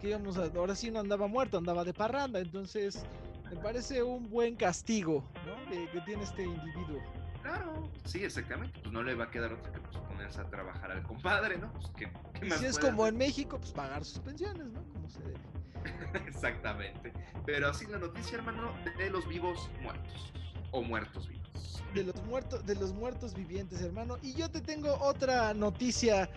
[0.00, 2.40] Que íbamos a, ahora sí no andaba muerto, andaba de parranda.
[2.40, 3.04] Entonces,
[3.50, 5.70] me parece un buen castigo, ¿no?
[5.70, 7.00] Que tiene este individuo.
[7.42, 8.80] Claro, sí, exactamente.
[8.80, 11.72] Pues no le va a quedar otra que pues, ponerse a trabajar al compadre, ¿no?
[11.74, 13.14] Pues, ¿qué, qué más si es como hacer?
[13.14, 14.82] en México, pues pagar sus pensiones, ¿no?
[14.92, 15.38] Como se debe.
[16.26, 17.12] Exactamente.
[17.44, 20.32] Pero así la noticia, hermano, de los vivos muertos.
[20.72, 21.82] O muertos vivos.
[21.94, 24.18] De los muertos, de los muertos vivientes, hermano.
[24.22, 26.28] Y yo te tengo otra noticia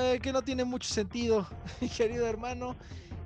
[0.00, 1.46] eh, que no tiene mucho sentido,
[1.80, 2.76] mi querido hermano.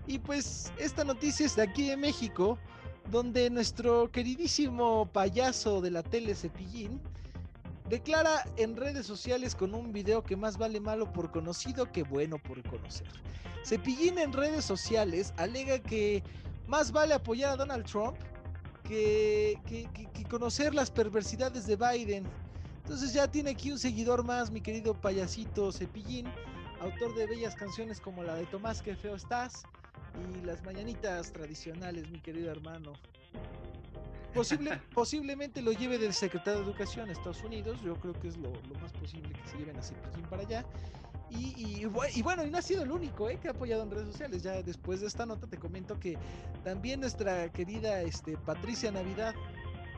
[0.06, 2.58] Y pues esta noticia es de aquí de México,
[3.10, 7.00] donde nuestro queridísimo payaso de la tele Cepillín
[7.88, 12.38] declara en redes sociales con un video que más vale malo por conocido que bueno
[12.38, 13.06] por conocer.
[13.64, 16.22] Cepillín en redes sociales alega que
[16.66, 18.16] más vale apoyar a Donald Trump
[18.84, 22.24] que, que- que- que conocer las perversidades de Biden.
[22.82, 26.26] Entonces ya tiene aquí un seguidor más, mi querido payasito Cepillín,
[26.80, 29.64] autor de bellas canciones como la de Tomás, que feo estás,
[30.16, 32.92] y las mañanitas tradicionales, mi querido hermano.
[34.34, 38.36] Posible, posiblemente lo lleve del secretario de Educación a Estados Unidos, yo creo que es
[38.36, 40.64] lo, lo más posible que se lleven a Cepillín para allá.
[41.30, 43.38] Y, y y bueno, y no ha sido el único ¿eh?
[43.40, 44.42] que ha apoyado en redes sociales.
[44.42, 46.16] Ya después de esta nota te comento que
[46.62, 49.34] también nuestra querida este, Patricia Navidad,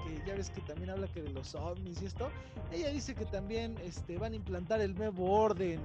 [0.06, 2.30] que ya ves que también habla que de los ovnis y esto,
[2.72, 5.80] ella dice que también este, van a implantar el nuevo orden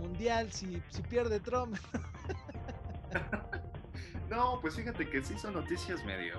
[0.00, 1.76] mundial si, si pierde Trump.
[4.28, 6.34] No, pues fíjate que sí son noticias medio.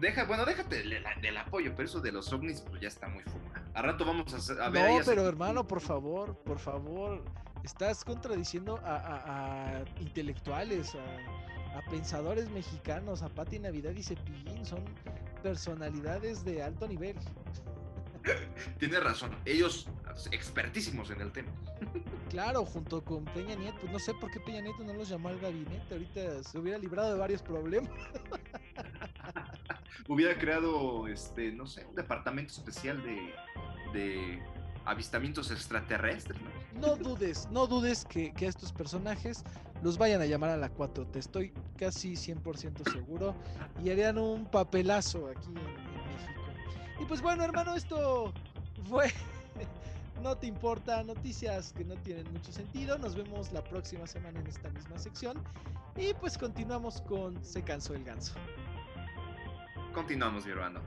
[0.00, 3.22] Deja, bueno, déjate del, del apoyo, pero eso de los ovnis, pues ya está muy
[3.22, 3.64] fumado.
[3.74, 4.98] A rato vamos a, hacer- a ver.
[4.98, 7.24] no, pero hermano, por favor, por favor,
[7.62, 14.66] estás contradiciendo a, a- a intelectuales, a, a pensadores mexicanos, a Pati Navidad y Cepillín,
[14.66, 14.84] son
[15.42, 17.16] personalidades de alto nivel.
[18.78, 19.88] Tienes razón, ellos
[20.30, 21.48] expertísimos en el tema.
[22.30, 25.38] Claro, junto con Peña Nieto, no sé por qué Peña Nieto no los llamó al
[25.38, 27.90] gabinete, ahorita se hubiera librado de varios problemas.
[30.08, 33.34] Hubiera creado, este, no sé, un departamento especial de,
[33.92, 34.42] de
[34.86, 36.80] avistamientos extraterrestres, ¿no?
[36.80, 39.44] No dudes, no dudes que, que a estos personajes
[39.82, 43.34] los vayan a llamar a la 4T, estoy casi 100% seguro
[43.84, 45.87] y harían un papelazo aquí en.
[47.00, 48.32] Y pues bueno, hermano, esto
[48.88, 49.12] fue
[50.22, 52.98] No te importa, noticias que no tienen mucho sentido.
[52.98, 55.40] Nos vemos la próxima semana en esta misma sección
[55.96, 58.34] y pues continuamos con Se cansó el ganso.
[59.94, 60.80] Continuamos, mi hermano.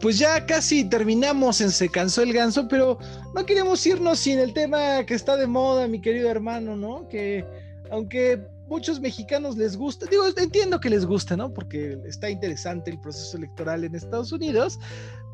[0.00, 2.98] Pues ya casi terminamos en Se cansó el ganso, pero
[3.34, 7.08] no queremos irnos sin el tema que está de moda, mi querido hermano, ¿no?
[7.08, 7.44] Que
[7.90, 11.52] aunque muchos mexicanos les gusta, digo, entiendo que les gusta, ¿no?
[11.52, 14.78] Porque está interesante el proceso electoral en Estados Unidos,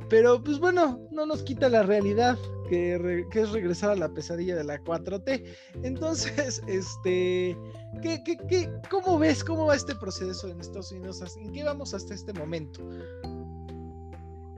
[0.08, 2.38] pero pues bueno, no nos quita la realidad
[2.68, 5.44] que, es regresar a la pesadilla de la 4T.
[5.82, 7.56] Entonces, este,
[8.02, 11.22] ¿qué, qué, qué, cómo ves cómo va este proceso en Estados Unidos?
[11.36, 12.80] ¿En qué vamos hasta este momento?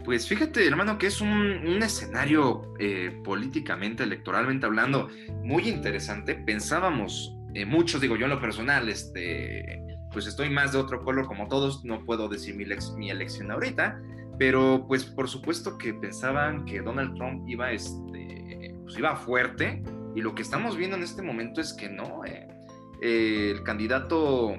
[0.07, 5.09] Pues fíjate, hermano, que es un, escenario eh, políticamente, electoralmente hablando,
[5.43, 6.37] muy interesante.
[6.37, 9.83] Pensábamos, eh, muchos, digo yo en lo personal, este,
[10.13, 13.51] pues estoy más de otro color como todos, no puedo decir mi, elec- mi elección
[13.51, 14.01] ahorita,
[14.39, 19.83] pero pues por supuesto que pensaban que Donald Trump iba, este, pues iba fuerte,
[20.15, 22.47] y lo que estamos viendo en este momento es que no, eh,
[23.51, 24.55] el candidato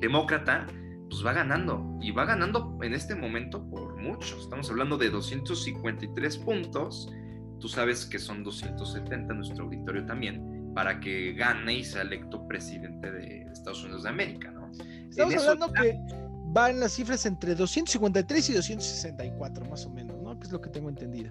[0.00, 0.66] demócrata
[1.12, 4.38] pues va ganando y va ganando en este momento por mucho.
[4.40, 7.12] Estamos hablando de 253 puntos.
[7.60, 13.12] Tú sabes que son 270 nuestro auditorio también para que gane y sea electo presidente
[13.12, 14.70] de Estados Unidos de América, ¿no?
[15.10, 15.98] Estamos eso- hablando que
[16.46, 20.38] van las cifras entre 253 y 264, más o menos, ¿no?
[20.40, 21.30] Que es lo que tengo entendido.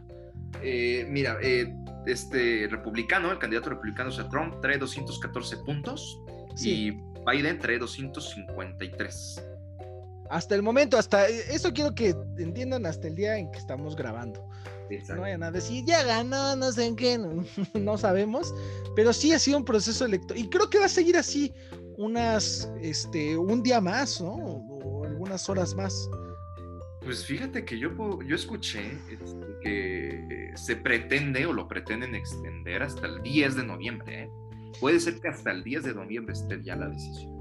[0.61, 1.73] Eh, mira, eh,
[2.05, 6.19] este republicano, el candidato republicano, o sea, Trump, trae 214 puntos
[6.55, 6.69] Sí.
[6.87, 9.43] y Biden trae 253.
[10.31, 14.47] Hasta el momento, hasta eso quiero que entiendan hasta el día en que estamos grabando.
[15.09, 17.43] No vayan a decir, ya ganó, no sé en qué, no,
[17.79, 18.53] no sabemos,
[18.95, 20.43] pero sí ha sido un proceso electoral.
[20.43, 21.53] Y creo que va a seguir así
[21.97, 24.33] unas, este, un día más, ¿no?
[24.33, 26.09] O, o algunas horas más.
[27.01, 27.89] Pues fíjate que yo,
[28.21, 34.23] yo escuché este, que se pretende o lo pretenden extender hasta el 10 de noviembre.
[34.23, 34.29] ¿eh?
[34.79, 37.31] Puede ser que hasta el 10 de noviembre esté ya la decisión.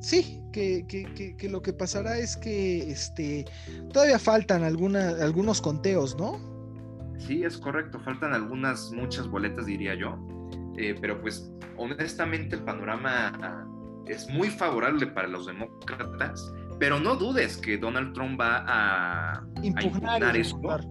[0.00, 3.44] Sí, que, que, que, que lo que pasará es que este,
[3.92, 6.38] todavía faltan alguna, algunos conteos, ¿no?
[7.18, 7.98] Sí, es correcto.
[8.00, 10.18] Faltan algunas, muchas boletas, diría yo.
[10.76, 13.66] Eh, pero pues honestamente el panorama ah,
[14.06, 16.52] es muy favorable para los demócratas.
[16.78, 20.56] Pero no dudes que Donald Trump va a, a Impugnar, esto.
[20.56, 20.86] impugnar.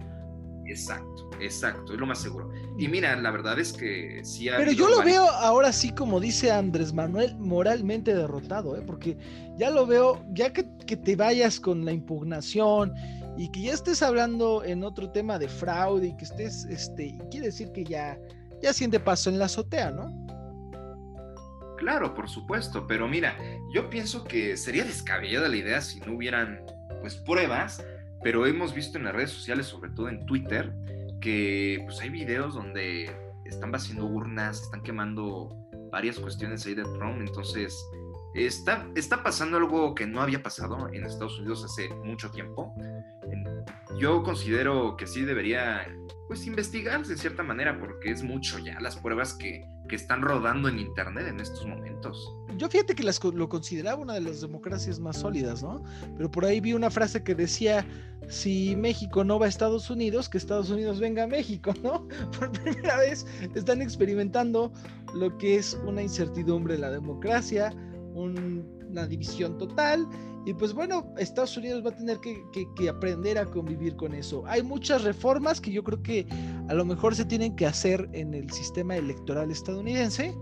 [0.66, 2.50] Exacto, exacto, es lo más seguro.
[2.78, 5.90] Y mira, la verdad es que sí ha Pero yo lo varios- veo ahora sí,
[5.92, 8.82] como dice Andrés Manuel, moralmente derrotado, ¿eh?
[8.86, 9.16] porque
[9.56, 12.94] ya lo veo, ya que, que te vayas con la impugnación
[13.36, 17.46] y que ya estés hablando en otro tema de fraude y que estés, este, quiere
[17.46, 18.18] decir que ya,
[18.62, 20.26] ya siente paso en la azotea, ¿no?
[21.76, 23.36] Claro, por supuesto, pero mira,
[23.72, 26.60] yo pienso que sería descabellada la idea si no hubieran
[27.00, 27.84] pues pruebas,
[28.24, 30.74] pero hemos visto en las redes sociales, sobre todo en Twitter,
[31.20, 33.10] que pues hay videos donde
[33.44, 35.48] están vaciando urnas, están quemando
[35.90, 37.74] varias cuestiones ahí de Trump, entonces
[38.34, 42.74] está, está pasando algo que no había pasado en Estados Unidos hace mucho tiempo.
[43.98, 45.86] Yo considero que sí debería
[46.28, 50.68] pues investigarse de cierta manera porque es mucho ya las pruebas que, que están rodando
[50.68, 52.32] en internet en estos momentos.
[52.56, 55.82] Yo fíjate que las, lo consideraba una de las democracias más sólidas, ¿no?
[56.16, 57.86] Pero por ahí vi una frase que decía,
[58.28, 62.06] si México no va a Estados Unidos, que Estados Unidos venga a México, ¿no?
[62.38, 64.72] Por primera vez están experimentando
[65.14, 67.72] lo que es una incertidumbre en la democracia,
[68.14, 70.06] un- una división total.
[70.48, 72.42] Y pues bueno, Estados Unidos va a tener que,
[72.74, 74.44] que- aprender a convivir con eso.
[74.46, 76.26] Hay muchas reformas que yo creo que
[76.68, 80.34] a lo mejor se tienen que hacer en el sistema electoral estadounidense.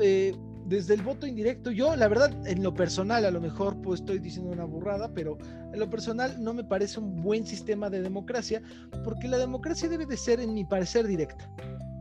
[0.00, 0.34] Eh,
[0.66, 4.18] desde el voto indirecto, yo la verdad en lo personal, a lo mejor pues estoy
[4.18, 5.38] diciendo una burrada, pero
[5.72, 8.60] en lo personal no me parece un buen sistema de democracia,
[9.04, 11.48] porque la democracia debe de ser, en mi parecer, directa,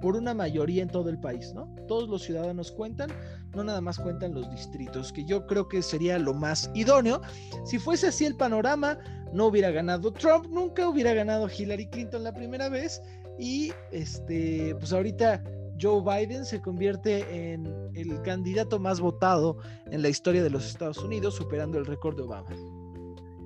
[0.01, 1.73] por una mayoría en todo el país, ¿no?
[1.87, 3.09] Todos los ciudadanos cuentan,
[3.55, 7.21] no nada más cuentan los distritos, que yo creo que sería lo más idóneo.
[7.65, 8.97] Si fuese así el panorama,
[9.33, 13.01] no hubiera ganado Trump, nunca hubiera ganado Hillary Clinton la primera vez,
[13.39, 15.43] y este, pues ahorita
[15.79, 19.57] Joe Biden se convierte en el candidato más votado
[19.91, 22.49] en la historia de los Estados Unidos, superando el récord de Obama.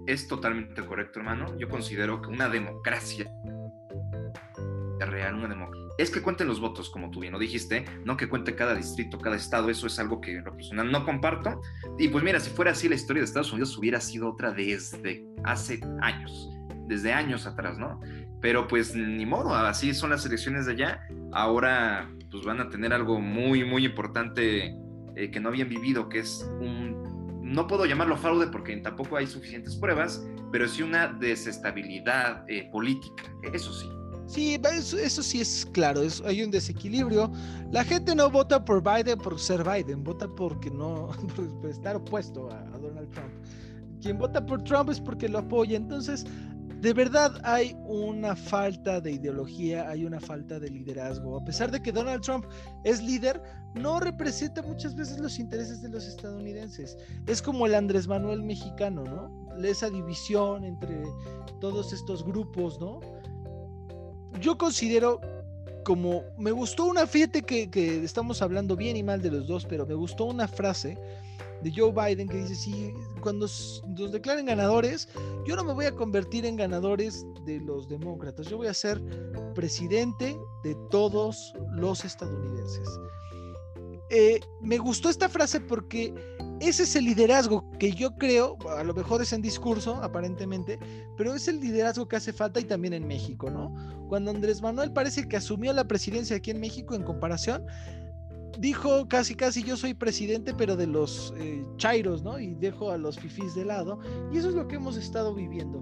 [0.07, 1.57] Es totalmente correcto, hermano.
[1.57, 3.31] Yo considero que una democracia
[4.99, 8.29] real, una democracia, es que cuenten los votos, como tú bien lo dijiste, no que
[8.29, 10.41] cuente cada distrito, cada estado, eso es algo que
[10.73, 11.61] no comparto.
[11.97, 15.25] Y pues mira, si fuera así, la historia de Estados Unidos hubiera sido otra desde
[15.43, 16.49] hace años,
[16.87, 17.99] desde años atrás, ¿no?
[18.41, 21.01] Pero pues ni modo, así son las elecciones de allá.
[21.31, 24.75] Ahora pues van a tener algo muy, muy importante
[25.15, 29.27] eh, que no habían vivido, que es un, no puedo llamarlo fraude porque tampoco hay
[29.27, 33.23] suficientes pruebas, pero sí una desestabilidad eh, política,
[33.53, 33.89] eso sí.
[34.31, 37.29] Sí, eso, sí es claro, es- hay un desequilibrio.
[37.71, 41.09] La gente no vota por Biden por ser Biden, vota porque no,
[41.61, 43.33] por estar opuesto a, a Donald Trump.
[44.01, 45.75] Quien vota por Trump es porque lo apoya.
[45.75, 46.25] Entonces,
[46.79, 51.37] de verdad hay una falta de ideología, hay una falta de liderazgo.
[51.37, 52.45] A pesar de que Donald Trump
[52.85, 53.43] es líder,
[53.75, 56.97] no representa muchas veces los intereses de los estadounidenses.
[57.27, 59.51] Es como el Andrés Manuel mexicano, ¿no?
[59.61, 61.03] Esa división entre
[61.59, 62.99] todos estos grupos, ¿no?
[64.39, 65.19] Yo considero
[65.83, 69.85] como me gustó una, fíjate que, estamos hablando bien y mal de los dos, pero
[69.85, 70.97] me gustó una frase
[71.61, 75.09] de Joe Biden que dice, si cuando nos declaren ganadores,
[75.45, 79.01] yo no me voy a convertir en ganadores de los demócratas, yo voy a ser
[79.53, 82.87] presidente de todos los estadounidenses.
[84.09, 86.13] Eh, me gustó esta frase porque
[86.61, 90.79] ese es el liderazgo que yo creo, a lo mejor es en discurso, aparentemente,
[91.17, 93.73] pero es el liderazgo que hace falta y también en México, ¿no?
[94.07, 97.65] Cuando Andrés Manuel parece que asumió la presidencia aquí en México en comparación,
[98.59, 102.39] dijo casi casi yo soy presidente pero de los eh, chairos, ¿no?
[102.39, 103.99] Y dejo a los fifís de lado.
[104.31, 105.79] Y eso es lo que hemos estado viviendo.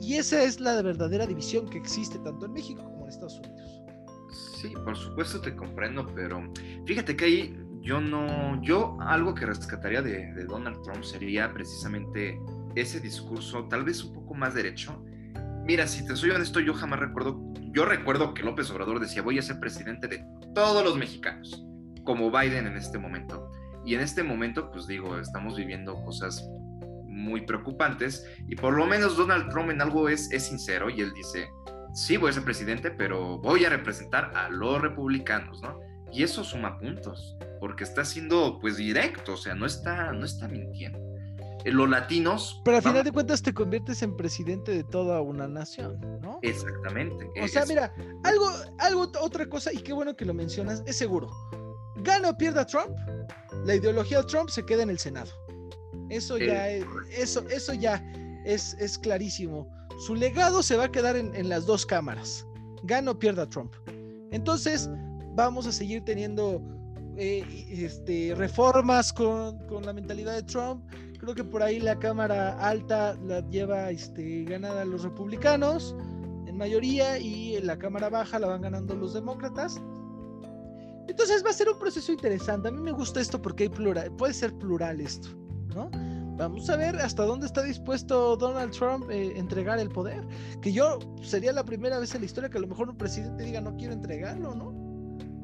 [0.00, 3.82] Y esa es la verdadera división que existe tanto en México como en Estados Unidos.
[4.60, 6.42] Sí, por supuesto te comprendo, pero
[6.84, 12.36] fíjate que ahí yo no, yo algo que rescataría de, Donald Trump sería precisamente
[12.74, 15.00] ese discurso, tal vez un poco más derecho.
[15.64, 17.40] Mira, si te soy honesto, yo jamás recuerdo,
[17.72, 21.64] yo recuerdo que López Obrador decía, voy a ser presidente de todos los mexicanos,
[22.02, 23.52] como Biden en este momento.
[23.84, 26.44] Y en este momento, pues digo, estamos viviendo cosas
[27.06, 31.12] muy preocupantes y por lo menos Donald Trump en algo es, es sincero y él
[31.14, 31.48] dice,
[31.94, 35.85] sí voy a ser presidente, pero voy a representar a los republicanos, ¿no?
[36.16, 40.48] Y eso suma puntos, porque está siendo pues directo, o sea, no está, no está
[40.48, 40.98] mintiendo.
[41.62, 42.62] Eh, los latinos...
[42.64, 46.38] Pero al final de cuentas te conviertes en presidente de toda una nación, ¿no?
[46.40, 47.28] Exactamente.
[47.42, 47.92] O sea, mira,
[48.24, 51.28] algo, algo, otra cosa, y qué bueno que lo mencionas, es seguro.
[51.96, 52.96] Gana o pierda Trump,
[53.66, 55.30] la ideología de Trump se queda en el Senado.
[56.08, 58.02] Eso ya, es, eso, eso ya
[58.46, 59.70] es, es clarísimo.
[59.98, 62.46] Su legado se va a quedar en, las dos cámaras.
[62.84, 63.74] Gana o pierda Trump.
[64.30, 64.88] Entonces,
[65.36, 66.62] vamos a seguir teniendo
[67.16, 70.82] eh, este, reformas con, la mentalidad de Trump.
[71.20, 75.94] Creo que por ahí la Cámara Alta la lleva este, ganada los republicanos
[76.46, 79.80] en mayoría y la Cámara Baja la van ganando los demócratas.
[81.08, 82.68] Entonces va a ser un proceso interesante.
[82.68, 85.28] A mí me gusta esto porque hay plural, puede ser plural esto,
[85.74, 85.90] ¿no?
[86.36, 90.22] Vamos a ver hasta dónde está dispuesto Donald Trump eh, entregar el poder.
[90.60, 93.44] Que yo sería la primera vez en la historia que a lo mejor un presidente
[93.44, 94.85] diga no quiero entregarlo, ¿no?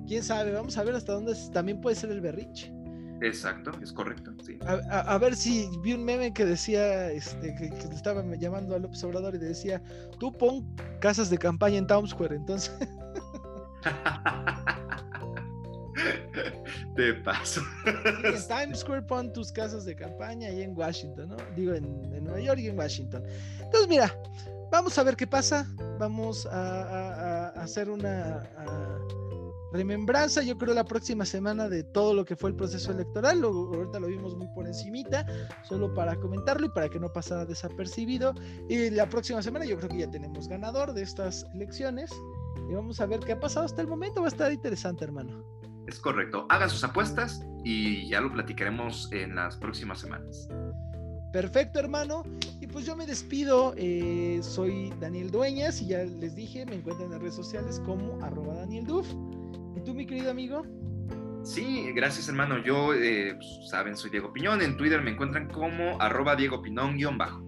[0.06, 2.72] Quién sabe, vamos a ver hasta dónde también puede ser el berrinche.
[3.20, 4.58] Exacto, es correcto, sí.
[4.66, 9.04] A, ver si vi un meme que decía, este, que, que, estaba llamando a López
[9.04, 9.80] Obrador y decía,
[10.18, 10.66] tú pon
[11.00, 12.72] casas de campaña en Times Square, entonces.
[16.96, 17.62] De paso.
[17.86, 21.36] en Times Square pon tus casas de campaña y en Washington, ¿no?
[21.56, 23.22] Digo, en, Nueva York y en Washington.
[23.60, 24.14] Entonces, mira,
[24.70, 25.66] vamos a ver qué pasa.
[25.98, 28.42] Vamos a, hacer una
[29.72, 33.42] remembranza, yo creo, la próxima semana de todo lo que fue el proceso electoral.
[33.42, 35.26] ahorita lo vimos muy por encimita,
[35.62, 38.34] solo para comentarlo y para que no pasara desapercibido.
[38.68, 42.10] Y la próxima semana yo creo que ya tenemos ganador de estas elecciones.
[42.68, 44.20] Y vamos a ver qué ha pasado hasta el momento.
[44.20, 45.44] Va a estar interesante, hermano.
[45.86, 46.46] Es correcto.
[46.48, 50.48] Hagan sus apuestas y ya lo platicaremos en las próximas semanas.
[51.32, 52.24] Perfecto, hermano.
[52.60, 53.74] Y pues yo me despido.
[53.76, 58.22] Eh, soy Daniel Dueñas y ya les dije, me encuentran en las redes sociales como
[58.22, 59.08] arroba Daniel Duf.
[59.82, 60.62] ¿Y tú, mi querido amigo?
[61.42, 62.62] Sí, gracias, hermano.
[62.62, 64.62] Yo, eh, pues, saben, soy Diego Piñón.
[64.62, 67.42] En Twitter me encuentran como arroba Diego Pinón-bajo.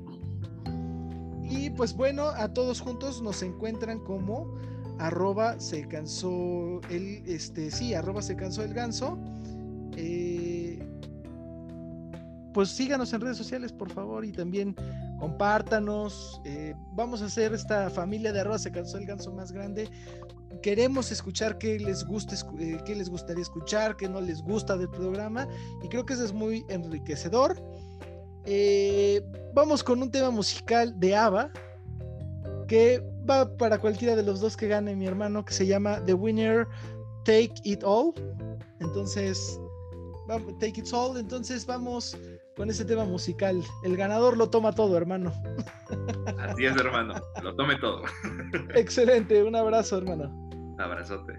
[1.49, 4.53] Y pues bueno, a todos juntos nos encuentran como
[4.99, 9.17] arroba se cansó el, este, sí, arroba se cansó el ganso.
[9.97, 10.85] Eh,
[12.53, 14.75] pues síganos en redes sociales, por favor, y también
[15.21, 16.41] compártanos.
[16.45, 19.89] Eh, vamos a hacer esta familia de arroba se cansó el ganso más grande.
[20.65, 24.89] Queremos escuchar qué les gusta, eh, qué les gustaría escuchar, qué no les gusta del
[24.89, 25.47] programa,
[25.83, 27.63] y creo que eso es muy enriquecedor.
[29.53, 31.51] vamos con un tema musical de ABBA
[32.67, 36.15] que va para cualquiera de los dos que gane mi hermano, que se llama The
[36.15, 36.67] Winner
[37.27, 38.15] Take It All.
[38.81, 39.61] Entonces,
[40.61, 41.19] Take It All.
[41.19, 42.17] Entonces vamos
[42.57, 43.63] con ese tema musical.
[43.83, 45.31] El ganador lo toma todo, hermano.
[46.39, 47.13] Así es, hermano.
[47.43, 48.01] Lo tome todo.
[48.75, 49.43] Excelente.
[49.43, 50.54] Un abrazo, hermano.
[50.79, 51.39] Abrazote.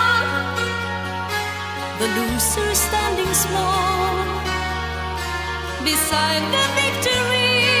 [2.01, 4.25] The loser standing small
[5.85, 7.80] beside the victory.